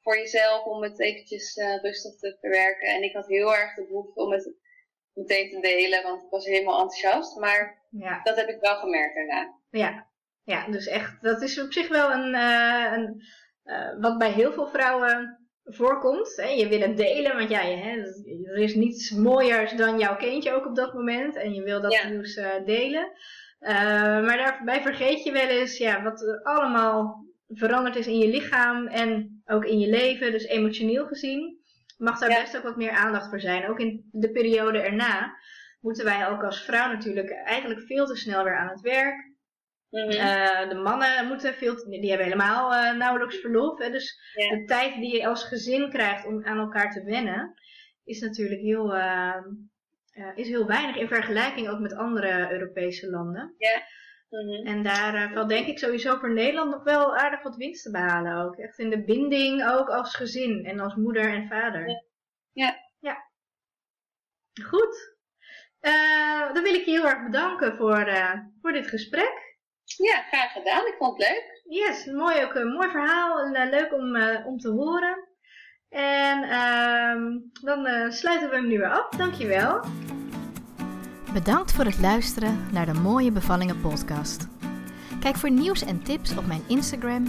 voor 0.01 0.17
jezelf 0.17 0.65
om 0.65 0.83
het 0.83 0.99
eventjes 0.99 1.55
uh, 1.55 1.81
rustig 1.81 2.15
te 2.15 2.37
verwerken. 2.39 2.87
En 2.87 3.03
ik 3.03 3.13
had 3.13 3.27
heel 3.27 3.55
erg 3.55 3.75
de 3.75 3.85
behoefte 3.87 4.21
om 4.21 4.31
het 4.31 4.53
meteen 5.13 5.49
te 5.49 5.59
delen, 5.59 6.03
want 6.03 6.23
ik 6.23 6.29
was 6.29 6.45
helemaal 6.45 6.81
enthousiast. 6.81 7.37
Maar 7.37 7.85
ja. 7.89 8.19
dat 8.23 8.35
heb 8.35 8.47
ik 8.47 8.59
wel 8.59 8.75
gemerkt 8.75 9.15
daarna. 9.15 9.59
Ja. 9.69 10.07
ja, 10.43 10.67
dus 10.67 10.87
echt, 10.87 11.21
dat 11.21 11.41
is 11.41 11.61
op 11.61 11.71
zich 11.71 11.87
wel 11.87 12.11
een, 12.11 12.33
een 12.93 13.21
wat 13.99 14.17
bij 14.17 14.31
heel 14.31 14.51
veel 14.51 14.67
vrouwen 14.67 15.41
voorkomt. 15.63 16.35
Hè? 16.35 16.47
Je 16.47 16.67
wil 16.67 16.79
het 16.79 16.97
delen, 16.97 17.37
want 17.37 17.49
ja, 17.49 17.61
je, 17.61 17.75
hè, 17.75 17.97
er 18.51 18.57
is 18.57 18.75
niets 18.75 19.11
mooiers 19.11 19.71
dan 19.71 19.99
jouw 19.99 20.15
kindje 20.15 20.53
ook 20.53 20.65
op 20.65 20.75
dat 20.75 20.93
moment. 20.93 21.35
En 21.35 21.53
je 21.53 21.61
wil 21.61 21.81
dat 21.81 21.93
ja. 21.93 22.07
nieuws 22.07 22.35
delen. 22.65 23.11
Maar 24.25 24.37
daarbij 24.37 24.81
vergeet 24.81 25.23
je 25.23 25.31
wel 25.31 25.47
eens 25.47 25.77
ja, 25.77 26.03
wat 26.03 26.21
er 26.21 26.41
allemaal 26.43 27.25
veranderd 27.47 27.95
is 27.95 28.07
in 28.07 28.17
je 28.17 28.27
lichaam 28.27 28.87
en 28.87 29.41
ook 29.45 29.65
in 29.65 29.79
je 29.79 29.89
leven, 29.89 30.31
dus 30.31 30.45
emotioneel 30.45 31.05
gezien, 31.05 31.59
mag 31.97 32.19
daar 32.19 32.29
ja. 32.29 32.41
best 32.41 32.57
ook 32.57 32.63
wat 32.63 32.77
meer 32.77 32.91
aandacht 32.91 33.29
voor 33.29 33.39
zijn. 33.39 33.67
Ook 33.69 33.79
in 33.79 34.09
de 34.11 34.31
periode 34.31 34.79
erna 34.79 35.35
moeten 35.79 36.05
wij 36.05 36.27
ook 36.27 36.43
als 36.43 36.63
vrouw 36.63 36.91
natuurlijk 36.91 37.31
eigenlijk 37.31 37.81
veel 37.81 38.05
te 38.05 38.15
snel 38.15 38.43
weer 38.43 38.57
aan 38.57 38.69
het 38.69 38.81
werk. 38.81 39.29
Mm 39.89 40.01
-hmm. 40.01 40.11
uh, 40.11 40.69
de 40.69 40.79
mannen 40.83 41.27
moeten 41.27 41.53
veel, 41.53 41.75
te, 41.75 41.89
die 41.89 42.09
hebben 42.09 42.27
helemaal 42.27 42.73
uh, 42.73 42.97
nauwelijks 42.97 43.37
verlof. 43.37 43.79
Hè, 43.79 43.91
dus 43.91 44.33
ja. 44.33 44.55
de 44.55 44.63
tijd 44.65 44.95
die 44.95 45.15
je 45.15 45.27
als 45.27 45.43
gezin 45.43 45.89
krijgt 45.89 46.25
om 46.25 46.45
aan 46.45 46.57
elkaar 46.57 46.91
te 46.91 47.03
wennen, 47.03 47.53
is 48.03 48.19
natuurlijk 48.19 48.61
heel, 48.61 48.95
uh, 48.95 49.35
is 50.35 50.47
heel 50.47 50.67
weinig 50.67 50.95
in 50.95 51.07
vergelijking 51.07 51.69
ook 51.69 51.79
met 51.79 51.95
andere 51.95 52.51
Europese 52.51 53.09
landen. 53.09 53.55
Ja. 53.57 53.81
Mm 54.29 54.47
-hmm. 54.47 54.65
En 54.65 54.83
daar 54.83 55.15
uh, 55.15 55.33
valt 55.33 55.49
denk 55.49 55.67
ik 55.67 55.79
sowieso 55.79 56.17
voor 56.17 56.33
Nederland 56.33 56.71
nog 56.71 56.83
wel 56.83 57.17
aardig 57.17 57.43
wat 57.43 57.55
winst 57.55 57.83
te 57.83 57.91
behalen 57.91 58.45
ook. 58.45 58.55
Echt 58.55 58.79
in 58.79 58.89
de 58.89 59.03
binding 59.03 59.69
ook 59.69 59.89
als 59.89 60.15
gezin 60.15 60.65
en 60.65 60.79
als 60.79 60.95
moeder 60.95 61.33
en 61.33 61.47
vader. 61.47 61.89
Ja. 61.89 62.03
Ja. 62.51 62.77
ja. 62.99 63.29
Goed. 64.63 65.19
Uh, 65.81 66.53
dan 66.53 66.63
wil 66.63 66.73
ik 66.73 66.85
je 66.85 66.91
heel 66.91 67.07
erg 67.07 67.23
bedanken 67.23 67.75
voor, 67.75 68.11
voor 68.61 68.71
dit 68.71 68.87
gesprek. 68.87 69.57
Ja, 69.83 70.21
graag 70.21 70.51
gedaan. 70.51 70.87
Ik 70.87 70.95
vond 70.97 71.17
het 71.17 71.29
leuk. 71.29 71.61
Yes, 71.63 72.05
mooi 72.05 72.43
ook 72.43 72.55
een 72.55 72.71
mooi 72.71 72.89
verhaal 72.89 73.39
en 73.39 73.69
leuk 73.69 73.93
om, 73.93 74.15
om 74.45 74.57
te 74.57 74.69
horen. 74.69 75.30
En 75.91 76.43
ehm, 76.43 77.37
dan 77.61 78.11
sluiten 78.11 78.49
we 78.49 78.55
hem 78.55 78.67
nu 78.67 78.77
weer 78.77 78.91
af. 78.91 79.09
Dankjewel. 79.09 79.79
Bedankt 81.33 81.71
voor 81.71 81.85
het 81.85 81.99
luisteren 81.99 82.67
naar 82.71 82.85
de 82.85 82.93
Mooie 82.93 83.31
Bevallingen 83.31 83.81
podcast. 83.81 84.47
Kijk 85.19 85.35
voor 85.35 85.51
nieuws 85.51 85.83
en 85.83 86.03
tips 86.03 86.37
op 86.37 86.45
mijn 86.45 86.63
Instagram, 86.67 87.25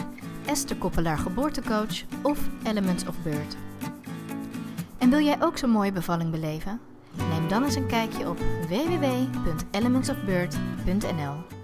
Esther 0.46 0.76
Koppelaar 0.76 1.18
Geboortecoach 1.18 2.02
of 2.22 2.38
Elements 2.64 3.06
of 3.06 3.22
Birth. 3.22 3.56
En 4.98 5.10
wil 5.10 5.20
jij 5.20 5.42
ook 5.42 5.58
zo'n 5.58 5.70
mooie 5.70 5.92
bevalling 5.92 6.30
beleven? 6.30 6.80
Neem 7.30 7.48
dan 7.48 7.64
eens 7.64 7.74
een 7.74 7.86
kijkje 7.86 8.28
op 8.28 8.38
www.elementsofbirth.nl 8.68 11.61